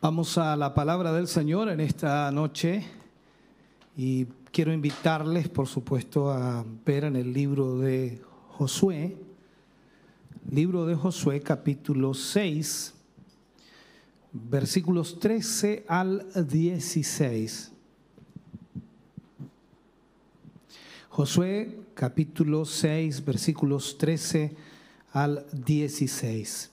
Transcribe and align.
Vamos 0.00 0.38
a 0.38 0.54
la 0.54 0.74
palabra 0.74 1.12
del 1.12 1.26
Señor 1.26 1.68
en 1.68 1.80
esta 1.80 2.30
noche 2.30 2.84
y 3.96 4.26
quiero 4.52 4.72
invitarles, 4.72 5.48
por 5.48 5.66
supuesto, 5.66 6.30
a 6.30 6.64
ver 6.86 7.02
en 7.02 7.16
el 7.16 7.32
libro 7.32 7.80
de 7.80 8.22
Josué, 8.50 9.16
libro 10.52 10.86
de 10.86 10.94
Josué 10.94 11.40
capítulo 11.40 12.14
6, 12.14 12.94
versículos 14.34 15.18
13 15.18 15.84
al 15.88 16.28
16. 16.48 17.72
Josué 21.08 21.76
capítulo 21.94 22.64
6, 22.64 23.24
versículos 23.24 23.98
13 23.98 24.54
al 25.10 25.44
16. 25.50 26.70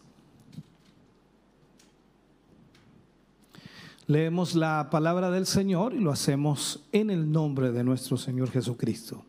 Leemos 4.07 4.53
la 4.53 4.91
palabra 4.91 5.31
del 5.31 5.47
Señor 5.47 5.95
y 5.95 5.99
lo 5.99 6.11
hacemos 6.11 6.83
en 6.91 7.09
el 7.09 7.31
nombre 7.31 7.71
de 7.71 7.83
nuestro 7.83 8.17
Señor 8.17 8.51
Jesucristo. 8.51 9.25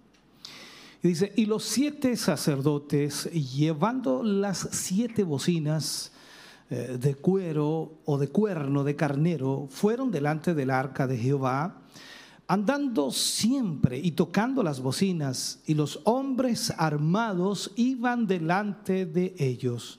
Y 1.02 1.08
dice, 1.08 1.32
y 1.34 1.46
los 1.46 1.64
siete 1.64 2.14
sacerdotes 2.14 3.24
llevando 3.32 4.22
las 4.22 4.68
siete 4.72 5.24
bocinas 5.24 6.12
eh, 6.68 6.98
de 7.00 7.14
cuero 7.14 7.94
o 8.04 8.18
de 8.18 8.28
cuerno 8.28 8.84
de 8.84 8.96
carnero 8.96 9.66
fueron 9.70 10.10
delante 10.10 10.52
del 10.52 10.70
arca 10.70 11.06
de 11.06 11.16
Jehová, 11.16 11.78
andando 12.46 13.10
siempre 13.12 13.98
y 13.98 14.10
tocando 14.10 14.62
las 14.62 14.80
bocinas, 14.80 15.60
y 15.64 15.72
los 15.72 16.00
hombres 16.04 16.70
armados 16.76 17.72
iban 17.76 18.26
delante 18.26 19.06
de 19.06 19.34
ellos. 19.38 19.98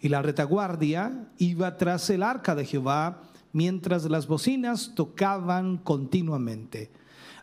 Y 0.00 0.08
la 0.08 0.22
retaguardia 0.22 1.28
iba 1.38 1.76
tras 1.76 2.10
el 2.10 2.24
arca 2.24 2.56
de 2.56 2.64
Jehová, 2.64 3.27
mientras 3.52 4.04
las 4.04 4.26
bocinas 4.26 4.94
tocaban 4.94 5.78
continuamente. 5.78 6.90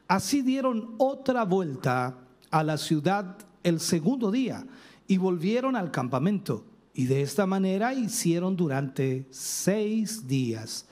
Así 0.07 0.41
dieron 0.41 0.95
otra 0.97 1.43
vuelta 1.45 2.17
a 2.51 2.63
la 2.63 2.77
ciudad 2.77 3.37
el 3.63 3.79
segundo 3.79 4.31
día 4.31 4.65
y 5.07 5.17
volvieron 5.17 5.75
al 5.75 5.91
campamento. 5.91 6.65
Y 6.93 7.05
de 7.05 7.21
esta 7.21 7.45
manera 7.45 7.93
hicieron 7.93 8.55
durante 8.55 9.25
seis 9.31 10.27
días. 10.27 10.85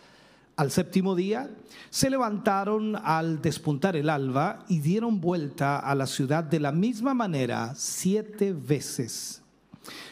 Al 0.56 0.69
séptimo 0.69 1.16
día 1.16 1.50
se 1.89 2.09
levantaron 2.09 2.95
al 2.95 3.41
despuntar 3.41 3.95
el 3.95 4.09
alba 4.09 4.66
y 4.67 4.80
dieron 4.80 5.22
vuelta 5.22 5.80
a 5.80 5.95
la 5.95 6.06
ciudad 6.06 6.44
de 6.44 6.59
la 6.59 6.72
misma 6.72 7.14
manera 7.14 7.73
siete 7.75 8.53
veces. 8.53 9.41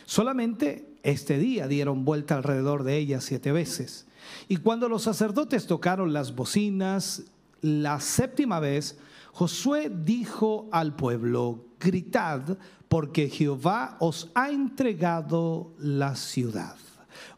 Solamente 0.06 0.88
este 1.04 1.38
día 1.38 1.68
dieron 1.68 2.06
vuelta 2.06 2.36
alrededor 2.36 2.84
de 2.84 2.98
ella 2.98 3.22
siete 3.22 3.52
veces. 3.52 4.08
Y 4.48 4.58
cuando 4.58 4.90
los 4.90 5.04
sacerdotes 5.04 5.68
tocaron 5.68 6.14
las 6.14 6.36
bocinas 6.36 7.24
la 7.62 8.00
séptima 8.00 8.60
vez, 8.60 8.98
Josué 9.34 9.92
dijo 9.94 10.68
al 10.72 10.96
pueblo, 10.96 11.66
gritad, 11.80 12.58
porque 12.88 13.30
Jehová 13.30 13.96
os 14.00 14.30
ha 14.36 14.50
entregado 14.50 15.72
la 15.80 16.16
ciudad. 16.16 16.76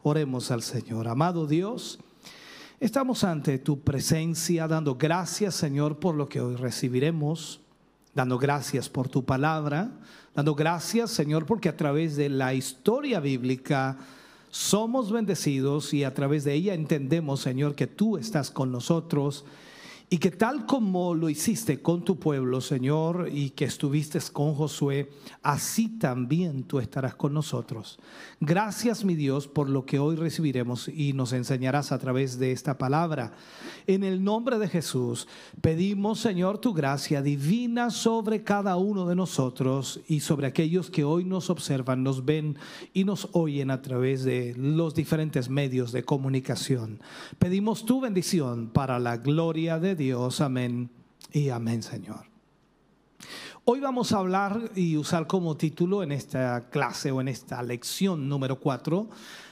Oremos 0.02 0.50
al 0.50 0.62
Señor. 0.62 1.08
Amado 1.08 1.46
Dios, 1.46 1.98
estamos 2.80 3.22
ante 3.22 3.58
tu 3.58 3.80
presencia 3.80 4.66
dando 4.66 4.96
gracias, 4.96 5.54
Señor, 5.54 5.98
por 5.98 6.14
lo 6.14 6.28
que 6.28 6.40
hoy 6.40 6.56
recibiremos, 6.56 7.60
dando 8.14 8.38
gracias 8.38 8.88
por 8.88 9.08
tu 9.08 9.24
palabra, 9.24 9.92
dando 10.34 10.54
gracias, 10.54 11.10
Señor, 11.10 11.46
porque 11.46 11.68
a 11.68 11.76
través 11.76 12.16
de 12.16 12.28
la 12.28 12.54
historia 12.54 13.20
bíblica, 13.20 13.98
somos 14.54 15.10
bendecidos 15.10 15.92
y 15.92 16.04
a 16.04 16.14
través 16.14 16.44
de 16.44 16.54
ella 16.54 16.74
entendemos, 16.74 17.40
Señor, 17.40 17.74
que 17.74 17.88
tú 17.88 18.18
estás 18.18 18.52
con 18.52 18.70
nosotros 18.70 19.44
y 20.10 20.18
que 20.18 20.30
tal 20.30 20.66
como 20.66 21.14
lo 21.14 21.30
hiciste 21.30 21.80
con 21.80 22.04
tu 22.04 22.18
pueblo, 22.18 22.60
Señor, 22.60 23.28
y 23.32 23.50
que 23.50 23.64
estuviste 23.64 24.20
con 24.32 24.54
Josué, 24.54 25.10
así 25.42 25.88
también 25.88 26.64
tú 26.64 26.78
estarás 26.78 27.14
con 27.14 27.32
nosotros. 27.32 27.98
Gracias, 28.38 29.04
mi 29.04 29.14
Dios, 29.14 29.48
por 29.48 29.68
lo 29.68 29.86
que 29.86 29.98
hoy 29.98 30.16
recibiremos 30.16 30.88
y 30.88 31.14
nos 31.14 31.32
enseñarás 31.32 31.90
a 31.90 31.98
través 31.98 32.38
de 32.38 32.52
esta 32.52 32.76
palabra. 32.76 33.32
En 33.86 34.04
el 34.04 34.22
nombre 34.22 34.58
de 34.58 34.68
Jesús, 34.68 35.26
pedimos, 35.60 36.20
Señor, 36.20 36.58
tu 36.58 36.74
gracia 36.74 37.22
divina 37.22 37.90
sobre 37.90 38.44
cada 38.44 38.76
uno 38.76 39.06
de 39.06 39.16
nosotros 39.16 40.00
y 40.06 40.20
sobre 40.20 40.46
aquellos 40.46 40.90
que 40.90 41.04
hoy 41.04 41.24
nos 41.24 41.50
observan, 41.50 42.02
nos 42.02 42.24
ven 42.24 42.56
y 42.92 43.04
nos 43.04 43.28
oyen 43.32 43.70
a 43.70 43.82
través 43.82 44.22
de 44.24 44.54
los 44.56 44.94
diferentes 44.94 45.48
medios 45.48 45.92
de 45.92 46.04
comunicación. 46.04 47.00
Pedimos 47.38 47.84
tu 47.84 48.00
bendición 48.00 48.68
para 48.68 48.98
la 48.98 49.16
gloria 49.16 49.78
de 49.78 49.93
Dios. 49.94 50.40
Amén 50.40 50.90
y 51.32 51.50
amén, 51.50 51.82
Señor. 51.82 52.26
Hoy 53.64 53.80
vamos 53.80 54.12
a 54.12 54.18
hablar 54.18 54.70
y 54.74 54.96
usar 54.96 55.26
como 55.26 55.56
título 55.56 56.02
en 56.02 56.12
esta 56.12 56.68
clase 56.68 57.10
o 57.10 57.20
en 57.20 57.28
esta 57.28 57.62
lección 57.62 58.28
número 58.28 58.58
4, 58.60 59.08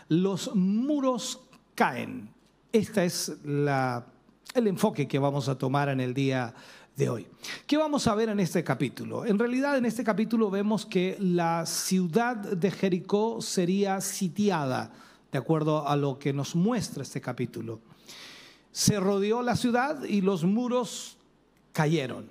los 0.09 0.55
muros 0.55 1.41
caen. 1.75 2.31
Este 2.73 3.05
es 3.05 3.33
la, 3.45 4.05
el 4.55 4.67
enfoque 4.67 5.09
que 5.09 5.19
vamos 5.19 5.49
a 5.49 5.57
tomar 5.57 5.89
en 5.89 6.01
el 6.01 6.13
día 6.13 6.55
de 6.97 7.09
hoy. 7.09 7.27
¿Qué 7.67 7.77
vamos 7.77 8.07
a 8.07 8.15
ver 8.15 8.29
en 8.29 8.41
este 8.41 8.63
capítulo? 8.63 9.25
En 9.25 9.39
realidad 9.39 9.79
en 9.79 9.87
este 9.87 10.05
capítulo 10.05 10.51
vemos 10.51 10.85
que 10.85 11.17
la 11.21 11.65
ciudad 11.67 12.37
de 12.37 12.71
Jericó 12.71 13.41
sería 13.41 14.01
sitiada, 14.01 14.93
de 15.31 15.39
acuerdo 15.39 15.89
a 15.89 15.97
lo 15.97 16.19
que 16.19 16.33
nos 16.33 16.55
muestra 16.55 17.03
este 17.03 17.21
capítulo 17.21 17.81
se 18.73 18.99
rodeó 18.99 19.43
la 19.43 19.55
ciudad 19.55 20.03
y 20.05 20.23
los 20.23 20.45
muros 20.45 21.19
cayeron. 21.73 22.29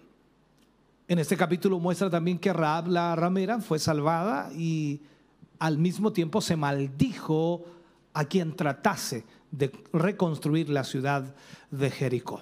En 1.08 1.20
este 1.20 1.38
capítulo 1.38 1.80
muestra 1.80 2.10
también 2.10 2.40
que 2.40 2.52
Raab 2.52 2.88
la 2.88 3.16
ramera 3.16 3.60
fue 3.60 3.80
salvada 3.80 4.52
y 4.54 5.02
al 5.60 5.78
mismo 5.78 6.12
tiempo 6.12 6.42
se 6.42 6.56
maldijo 6.56 7.64
a 8.14 8.26
quien 8.26 8.56
tratase 8.56 9.24
de 9.52 9.72
reconstruir 9.94 10.70
la 10.70 10.84
ciudad 10.84 11.36
de 11.70 11.92
Jericó. 11.92 12.42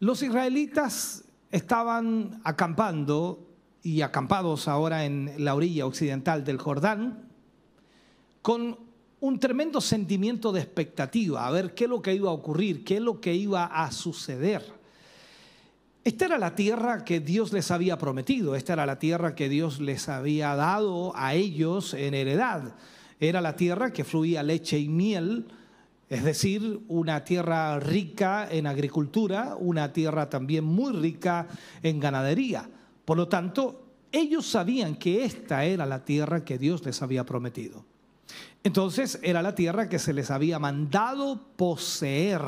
Los 0.00 0.22
israelitas 0.22 1.24
estaban 1.50 2.40
acampando 2.44 3.46
y 3.82 4.02
acampados 4.02 4.68
ahora 4.68 5.04
en 5.04 5.34
la 5.38 5.54
orilla 5.54 5.86
occidental 5.86 6.44
del 6.44 6.58
Jordán 6.58 7.28
con 8.42 8.87
un 9.20 9.38
tremendo 9.40 9.80
sentimiento 9.80 10.52
de 10.52 10.60
expectativa, 10.60 11.46
a 11.46 11.50
ver 11.50 11.74
qué 11.74 11.84
es 11.84 11.90
lo 11.90 12.02
que 12.02 12.14
iba 12.14 12.30
a 12.30 12.34
ocurrir, 12.34 12.84
qué 12.84 12.96
es 12.96 13.02
lo 13.02 13.20
que 13.20 13.34
iba 13.34 13.64
a 13.64 13.90
suceder. 13.90 14.78
Esta 16.04 16.26
era 16.26 16.38
la 16.38 16.54
tierra 16.54 17.04
que 17.04 17.20
Dios 17.20 17.52
les 17.52 17.70
había 17.70 17.98
prometido, 17.98 18.54
esta 18.54 18.74
era 18.74 18.86
la 18.86 18.98
tierra 18.98 19.34
que 19.34 19.48
Dios 19.48 19.80
les 19.80 20.08
había 20.08 20.54
dado 20.54 21.12
a 21.16 21.34
ellos 21.34 21.94
en 21.94 22.14
heredad. 22.14 22.74
Era 23.20 23.40
la 23.40 23.56
tierra 23.56 23.92
que 23.92 24.04
fluía 24.04 24.42
leche 24.42 24.78
y 24.78 24.88
miel, 24.88 25.46
es 26.08 26.24
decir, 26.24 26.80
una 26.88 27.24
tierra 27.24 27.78
rica 27.80 28.48
en 28.50 28.66
agricultura, 28.66 29.56
una 29.58 29.92
tierra 29.92 30.30
también 30.30 30.64
muy 30.64 30.92
rica 30.92 31.48
en 31.82 32.00
ganadería. 32.00 32.70
Por 33.04 33.16
lo 33.16 33.28
tanto, 33.28 33.88
ellos 34.12 34.46
sabían 34.46 34.94
que 34.94 35.24
esta 35.24 35.64
era 35.64 35.84
la 35.84 36.04
tierra 36.04 36.44
que 36.44 36.56
Dios 36.56 36.84
les 36.86 37.02
había 37.02 37.26
prometido. 37.26 37.84
Entonces 38.64 39.18
era 39.22 39.42
la 39.42 39.54
tierra 39.54 39.88
que 39.88 39.98
se 39.98 40.12
les 40.12 40.30
había 40.30 40.58
mandado 40.58 41.40
poseer. 41.56 42.42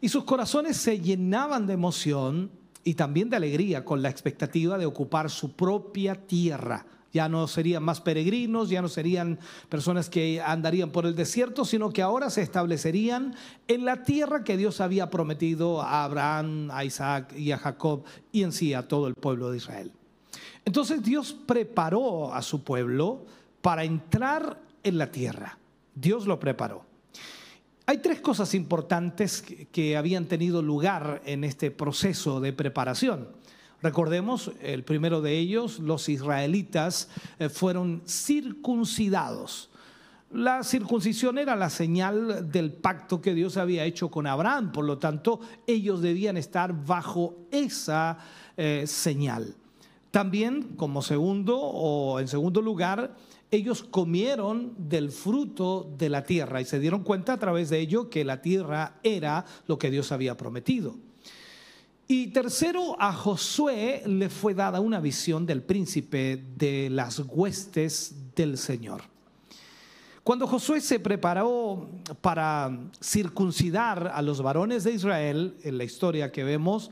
Y 0.00 0.08
sus 0.08 0.24
corazones 0.24 0.76
se 0.76 1.00
llenaban 1.00 1.66
de 1.66 1.74
emoción 1.74 2.50
y 2.84 2.94
también 2.94 3.30
de 3.30 3.36
alegría 3.36 3.84
con 3.84 4.02
la 4.02 4.10
expectativa 4.10 4.78
de 4.78 4.86
ocupar 4.86 5.30
su 5.30 5.52
propia 5.52 6.14
tierra. 6.14 6.86
Ya 7.12 7.28
no 7.28 7.46
serían 7.46 7.84
más 7.84 8.00
peregrinos, 8.00 8.70
ya 8.70 8.82
no 8.82 8.88
serían 8.88 9.38
personas 9.68 10.10
que 10.10 10.40
andarían 10.40 10.90
por 10.90 11.06
el 11.06 11.14
desierto, 11.14 11.64
sino 11.64 11.92
que 11.92 12.02
ahora 12.02 12.28
se 12.28 12.42
establecerían 12.42 13.36
en 13.68 13.84
la 13.84 14.02
tierra 14.02 14.42
que 14.42 14.56
Dios 14.56 14.80
había 14.80 15.10
prometido 15.10 15.80
a 15.80 16.04
Abraham, 16.04 16.70
a 16.72 16.84
Isaac 16.84 17.32
y 17.36 17.52
a 17.52 17.58
Jacob 17.58 18.02
y 18.32 18.42
en 18.42 18.50
sí 18.50 18.74
a 18.74 18.88
todo 18.88 19.06
el 19.06 19.14
pueblo 19.14 19.50
de 19.52 19.58
Israel. 19.58 19.92
Entonces 20.64 21.04
Dios 21.04 21.36
preparó 21.46 22.34
a 22.34 22.42
su 22.42 22.64
pueblo 22.64 23.26
para 23.64 23.82
entrar 23.82 24.60
en 24.82 24.98
la 24.98 25.10
tierra. 25.10 25.56
Dios 25.94 26.26
lo 26.26 26.38
preparó. 26.38 26.84
Hay 27.86 27.96
tres 27.96 28.20
cosas 28.20 28.54
importantes 28.54 29.42
que 29.72 29.96
habían 29.96 30.26
tenido 30.26 30.60
lugar 30.60 31.22
en 31.24 31.44
este 31.44 31.70
proceso 31.70 32.40
de 32.40 32.52
preparación. 32.52 33.28
Recordemos, 33.80 34.52
el 34.60 34.84
primero 34.84 35.22
de 35.22 35.38
ellos, 35.38 35.78
los 35.78 36.10
israelitas 36.10 37.08
eh, 37.38 37.48
fueron 37.48 38.02
circuncidados. 38.06 39.70
La 40.30 40.62
circuncisión 40.62 41.38
era 41.38 41.56
la 41.56 41.70
señal 41.70 42.52
del 42.52 42.70
pacto 42.70 43.22
que 43.22 43.32
Dios 43.32 43.56
había 43.56 43.86
hecho 43.86 44.10
con 44.10 44.26
Abraham, 44.26 44.72
por 44.72 44.84
lo 44.84 44.98
tanto 44.98 45.40
ellos 45.66 46.02
debían 46.02 46.36
estar 46.36 46.84
bajo 46.84 47.46
esa 47.50 48.18
eh, 48.58 48.84
señal. 48.86 49.54
También, 50.10 50.74
como 50.76 51.00
segundo 51.00 51.58
o 51.58 52.20
en 52.20 52.28
segundo 52.28 52.60
lugar, 52.60 53.16
ellos 53.54 53.82
comieron 53.82 54.74
del 54.76 55.10
fruto 55.10 55.90
de 55.96 56.08
la 56.08 56.24
tierra 56.24 56.60
y 56.60 56.64
se 56.64 56.80
dieron 56.80 57.02
cuenta 57.02 57.34
a 57.34 57.38
través 57.38 57.70
de 57.70 57.80
ello 57.80 58.10
que 58.10 58.24
la 58.24 58.42
tierra 58.42 58.98
era 59.02 59.44
lo 59.66 59.78
que 59.78 59.90
Dios 59.90 60.12
había 60.12 60.36
prometido. 60.36 60.96
Y 62.06 62.28
tercero, 62.28 62.96
a 63.00 63.12
Josué 63.12 64.02
le 64.06 64.28
fue 64.28 64.54
dada 64.54 64.80
una 64.80 65.00
visión 65.00 65.46
del 65.46 65.62
príncipe 65.62 66.44
de 66.56 66.90
las 66.90 67.18
huestes 67.18 68.14
del 68.34 68.58
Señor. 68.58 69.02
Cuando 70.22 70.46
Josué 70.46 70.80
se 70.80 71.00
preparó 71.00 71.88
para 72.20 72.78
circuncidar 73.02 74.10
a 74.14 74.22
los 74.22 74.42
varones 74.42 74.84
de 74.84 74.92
Israel, 74.92 75.56
en 75.62 75.78
la 75.78 75.84
historia 75.84 76.32
que 76.32 76.44
vemos, 76.44 76.90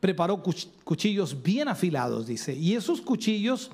preparó 0.00 0.42
cuchillos 0.84 1.42
bien 1.42 1.68
afilados, 1.68 2.26
dice, 2.26 2.54
y 2.54 2.74
esos 2.74 3.00
cuchillos 3.00 3.70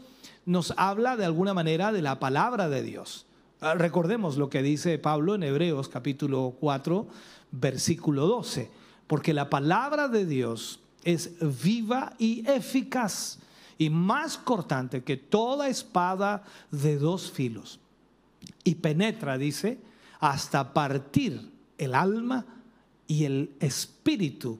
nos 0.47 0.75
habla 0.77 1.17
de 1.17 1.25
alguna 1.25 1.55
manera 1.55 1.93
de 1.93 2.03
la 2.03 2.19
palabra 2.19 2.69
de 2.69 2.83
Dios. 2.83 3.27
Ah, 3.61 3.75
recordemos 3.75 4.37
lo 4.37 4.51
que 4.51 4.63
dice 4.63 4.99
Pablo 4.99 5.35
en 5.35 5.43
Hebreos 5.43 5.89
capítulo 5.89 6.57
4, 6.61 7.07
versículo 7.53 8.27
12, 8.27 8.71
porque 9.07 9.33
la 9.33 9.49
palabra 9.49 10.09
de 10.09 10.27
Dios 10.27 10.81
es 11.05 11.33
viva 11.63 12.15
y 12.19 12.49
eficaz 12.49 13.39
y 13.79 13.91
más 13.91 14.39
cortante 14.39 15.03
que 15.03 15.17
toda 15.17 15.69
espada 15.69 16.45
de 16.71 16.99
dos 16.99 17.31
filos 17.31 17.81
y 18.63 18.77
penetra, 18.77 19.39
dice, 19.39 19.79
hasta 20.21 20.73
partir 20.73 21.51
el 21.79 21.95
alma 21.95 22.45
y 23.07 23.25
el 23.25 23.51
espíritu, 23.61 24.59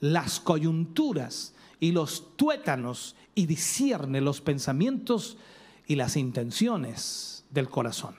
las 0.00 0.40
coyunturas 0.40 1.54
y 1.78 1.92
los 1.92 2.36
tuétanos 2.36 3.16
y 3.34 3.46
discierne 3.46 4.20
los 4.20 4.40
pensamientos 4.40 5.36
y 5.86 5.96
las 5.96 6.16
intenciones 6.16 7.44
del 7.50 7.68
corazón. 7.68 8.14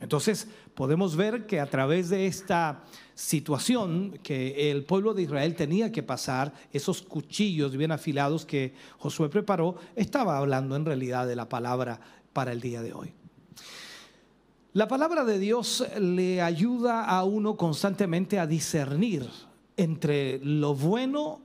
Entonces 0.00 0.48
podemos 0.74 1.16
ver 1.16 1.46
que 1.46 1.60
a 1.60 1.70
través 1.70 2.10
de 2.10 2.26
esta 2.26 2.84
situación 3.14 4.18
que 4.22 4.70
el 4.70 4.84
pueblo 4.84 5.14
de 5.14 5.22
Israel 5.22 5.54
tenía 5.54 5.90
que 5.90 6.02
pasar, 6.02 6.52
esos 6.72 7.00
cuchillos 7.00 7.76
bien 7.76 7.92
afilados 7.92 8.44
que 8.44 8.74
Josué 8.98 9.30
preparó, 9.30 9.76
estaba 9.94 10.36
hablando 10.36 10.76
en 10.76 10.84
realidad 10.84 11.26
de 11.26 11.36
la 11.36 11.48
palabra 11.48 11.98
para 12.32 12.52
el 12.52 12.60
día 12.60 12.82
de 12.82 12.92
hoy. 12.92 13.14
La 14.74 14.86
palabra 14.86 15.24
de 15.24 15.38
Dios 15.38 15.86
le 15.98 16.42
ayuda 16.42 17.06
a 17.06 17.24
uno 17.24 17.56
constantemente 17.56 18.38
a 18.38 18.46
discernir 18.46 19.26
entre 19.78 20.38
lo 20.44 20.74
bueno 20.74 21.40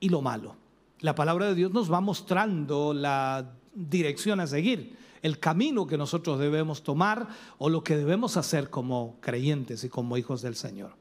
y 0.00 0.08
lo 0.08 0.20
malo. 0.20 0.56
La 1.04 1.14
palabra 1.14 1.48
de 1.48 1.54
Dios 1.54 1.70
nos 1.70 1.92
va 1.92 2.00
mostrando 2.00 2.94
la 2.94 3.58
dirección 3.74 4.40
a 4.40 4.46
seguir, 4.46 4.96
el 5.20 5.38
camino 5.38 5.86
que 5.86 5.98
nosotros 5.98 6.38
debemos 6.38 6.82
tomar 6.82 7.28
o 7.58 7.68
lo 7.68 7.84
que 7.84 7.94
debemos 7.94 8.38
hacer 8.38 8.70
como 8.70 9.18
creyentes 9.20 9.84
y 9.84 9.90
como 9.90 10.16
hijos 10.16 10.40
del 10.40 10.56
Señor. 10.56 10.96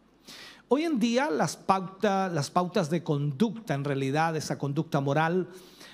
Hoy 0.67 0.83
en 0.83 0.99
día 0.99 1.29
las, 1.31 1.57
las 2.01 2.51
pautas 2.51 2.89
de 2.89 3.01
conducta, 3.01 3.75
en 3.75 3.85
realidad 3.85 4.35
esa 4.35 4.57
conducta 4.57 4.99
moral, 4.99 5.47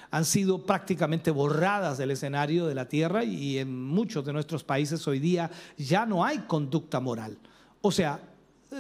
han 0.09 0.25
sido 0.25 0.65
prácticamente 0.65 1.29
borradas 1.29 1.99
del 1.99 2.09
escenario 2.09 2.65
de 2.65 2.73
la 2.73 2.89
tierra 2.89 3.23
y 3.23 3.59
en 3.59 3.85
muchos 3.85 4.25
de 4.25 4.33
nuestros 4.33 4.63
países 4.63 5.07
hoy 5.07 5.19
día 5.19 5.51
ya 5.77 6.07
no 6.07 6.25
hay 6.25 6.39
conducta 6.47 6.99
moral. 6.99 7.37
O 7.81 7.91
sea, 7.91 8.19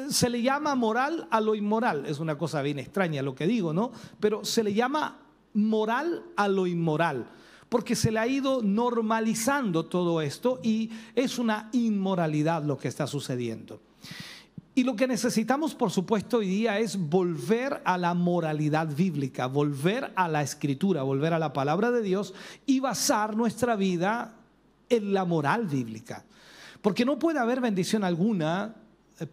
se 0.09 0.29
le 0.29 0.41
llama 0.41 0.75
moral 0.75 1.27
a 1.31 1.41
lo 1.41 1.55
inmoral. 1.55 2.05
Es 2.05 2.19
una 2.19 2.37
cosa 2.37 2.61
bien 2.61 2.79
extraña 2.79 3.21
lo 3.21 3.35
que 3.35 3.47
digo, 3.47 3.73
¿no? 3.73 3.91
Pero 4.19 4.45
se 4.45 4.63
le 4.63 4.73
llama 4.73 5.19
moral 5.53 6.23
a 6.35 6.47
lo 6.47 6.67
inmoral, 6.67 7.27
porque 7.69 7.95
se 7.95 8.11
le 8.11 8.19
ha 8.19 8.27
ido 8.27 8.61
normalizando 8.61 9.85
todo 9.85 10.21
esto 10.21 10.59
y 10.63 10.91
es 11.15 11.39
una 11.39 11.69
inmoralidad 11.73 12.63
lo 12.63 12.77
que 12.77 12.87
está 12.87 13.07
sucediendo. 13.07 13.81
Y 14.75 14.83
lo 14.83 14.95
que 14.95 15.07
necesitamos, 15.07 15.75
por 15.75 15.91
supuesto, 15.91 16.37
hoy 16.37 16.47
día 16.47 16.79
es 16.79 16.97
volver 16.97 17.81
a 17.83 17.97
la 17.97 18.13
moralidad 18.13 18.87
bíblica, 18.87 19.47
volver 19.47 20.13
a 20.15 20.27
la 20.29 20.41
escritura, 20.41 21.03
volver 21.03 21.33
a 21.33 21.39
la 21.39 21.51
palabra 21.51 21.91
de 21.91 22.01
Dios 22.01 22.33
y 22.65 22.79
basar 22.79 23.35
nuestra 23.35 23.75
vida 23.75 24.35
en 24.87 25.13
la 25.13 25.25
moral 25.25 25.67
bíblica. 25.67 26.23
Porque 26.81 27.03
no 27.03 27.19
puede 27.19 27.39
haber 27.39 27.59
bendición 27.59 28.05
alguna 28.05 28.75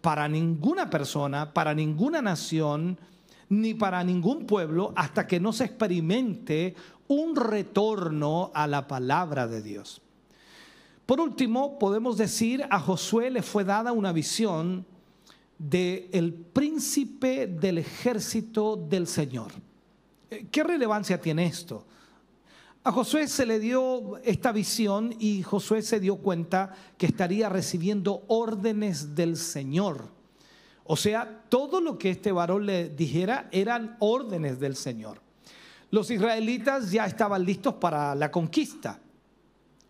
para 0.01 0.29
ninguna 0.29 0.91
persona, 0.91 1.53
para 1.53 1.75
ninguna 1.75 2.23
nación, 2.23 2.99
ni 3.49 3.75
para 3.75 4.03
ningún 4.03 4.47
pueblo 4.47 4.93
hasta 4.97 5.27
que 5.27 5.41
no 5.41 5.53
se 5.53 5.65
experimente 5.65 6.75
un 7.09 7.37
retorno 7.37 8.51
a 8.55 8.67
la 8.67 8.89
palabra 8.89 9.47
de 9.47 9.63
Dios. 9.63 10.03
Por 11.07 11.21
último, 11.21 11.79
podemos 11.79 12.17
decir, 12.17 12.67
a 12.69 12.81
Josué 12.81 13.31
le 13.31 13.43
fue 13.43 13.65
dada 13.65 13.93
una 13.93 14.13
visión 14.13 14.85
de 15.59 16.09
el 16.13 16.35
príncipe 16.35 17.47
del 17.47 17.79
ejército 17.79 18.77
del 18.77 19.07
Señor. 19.07 19.53
¿Qué 20.51 20.65
relevancia 20.65 21.21
tiene 21.21 21.47
esto? 21.47 21.87
A 22.87 22.93
Josué 22.93 23.27
se 23.27 23.47
le 23.47 23.59
dio 23.59 24.19
esta 24.19 24.53
visión 24.53 25.13
y 25.19 25.43
Josué 25.43 25.83
se 25.83 25.99
dio 25.99 26.19
cuenta 26.19 26.73
que 26.97 27.07
estaría 27.07 27.49
recibiendo 27.49 28.23
órdenes 28.29 29.17
del 29.17 29.37
Señor. 29.37 30.09
O 30.85 30.97
sea, 30.97 31.43
todo 31.49 31.81
lo 31.81 31.99
que 31.99 32.11
este 32.11 32.31
varón 32.31 32.65
le 32.65 32.91
dijera 32.91 33.49
eran 33.51 33.97
órdenes 33.99 34.61
del 34.61 34.77
Señor. 34.77 35.21
Los 35.91 36.13
israelitas 36.13 36.93
ya 36.93 37.07
estaban 37.07 37.45
listos 37.45 37.75
para 37.75 38.15
la 38.15 38.31
conquista 38.31 39.01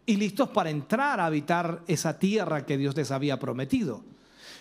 y 0.06 0.16
listos 0.16 0.48
para 0.48 0.70
entrar 0.70 1.20
a 1.20 1.26
habitar 1.26 1.82
esa 1.86 2.18
tierra 2.18 2.64
que 2.64 2.78
Dios 2.78 2.96
les 2.96 3.10
había 3.10 3.38
prometido. 3.38 4.04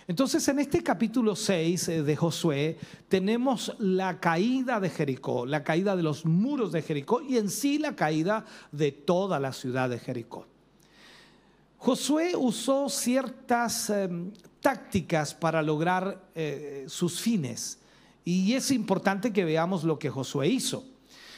Entonces 0.07 0.47
en 0.47 0.59
este 0.59 0.83
capítulo 0.83 1.35
6 1.35 1.87
eh, 1.87 2.03
de 2.03 2.15
Josué 2.15 2.77
tenemos 3.07 3.75
la 3.79 4.19
caída 4.19 4.79
de 4.79 4.91
Jericó, 4.91 5.47
la 5.47 5.63
caída 5.63 5.95
de 5.95 6.03
los 6.03 6.25
muros 6.25 6.71
de 6.71 6.83
Jericó 6.83 7.21
y 7.21 7.37
en 7.37 7.49
sí 7.49 7.79
la 7.79 7.95
caída 7.95 8.45
de 8.71 8.91
toda 8.91 9.39
la 9.39 9.51
ciudad 9.51 9.89
de 9.89 9.97
Jericó. 9.97 10.45
Josué 11.79 12.35
usó 12.35 12.87
ciertas 12.87 13.89
em, 13.89 14.31
tácticas 14.61 15.33
para 15.33 15.63
lograr 15.63 16.29
eh, 16.35 16.85
sus 16.87 17.19
fines 17.19 17.79
y 18.23 18.53
es 18.53 18.69
importante 18.69 19.33
que 19.33 19.43
veamos 19.43 19.83
lo 19.83 19.97
que 19.97 20.11
Josué 20.11 20.47
hizo. 20.47 20.85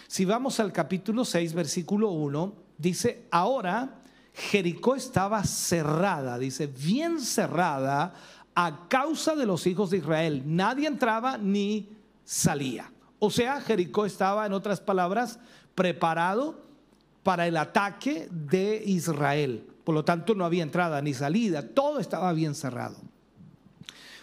Si 0.07 0.25
vamos 0.25 0.59
al 0.59 0.73
capítulo 0.73 1.23
6, 1.23 1.53
versículo 1.53 2.09
1, 2.09 2.53
dice, 2.77 3.27
ahora 3.31 4.01
Jericó 4.33 4.95
estaba 4.95 5.43
cerrada, 5.43 6.37
dice, 6.37 6.67
bien 6.67 7.19
cerrada 7.19 8.13
a 8.59 8.87
causa 8.89 9.35
de 9.35 9.45
los 9.45 9.67
hijos 9.67 9.91
de 9.91 9.97
Israel. 9.97 10.41
Nadie 10.43 10.87
entraba 10.87 11.37
ni 11.37 11.89
salía. 12.23 12.91
O 13.19 13.29
sea, 13.29 13.61
Jericó 13.61 14.03
estaba, 14.07 14.47
en 14.47 14.53
otras 14.53 14.81
palabras, 14.81 15.37
preparado 15.75 16.59
para 17.21 17.45
el 17.45 17.55
ataque 17.55 18.27
de 18.31 18.81
Israel. 18.83 19.63
Por 19.83 19.93
lo 19.93 20.03
tanto, 20.03 20.33
no 20.33 20.43
había 20.43 20.63
entrada 20.63 20.99
ni 21.03 21.13
salida, 21.13 21.67
todo 21.67 21.99
estaba 21.99 22.33
bien 22.33 22.55
cerrado. 22.55 22.95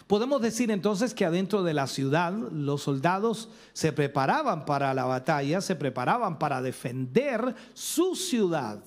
Podemos 0.05 0.41
decir 0.41 0.69
entonces 0.69 1.13
que 1.13 1.23
adentro 1.23 1.63
de 1.63 1.73
la 1.73 1.87
ciudad 1.87 2.33
los 2.33 2.83
soldados 2.83 3.47
se 3.71 3.93
preparaban 3.93 4.65
para 4.65 4.93
la 4.93 5.05
batalla, 5.05 5.61
se 5.61 5.77
preparaban 5.77 6.37
para 6.39 6.61
defender 6.61 7.55
su 7.73 8.15
ciudad 8.15 8.83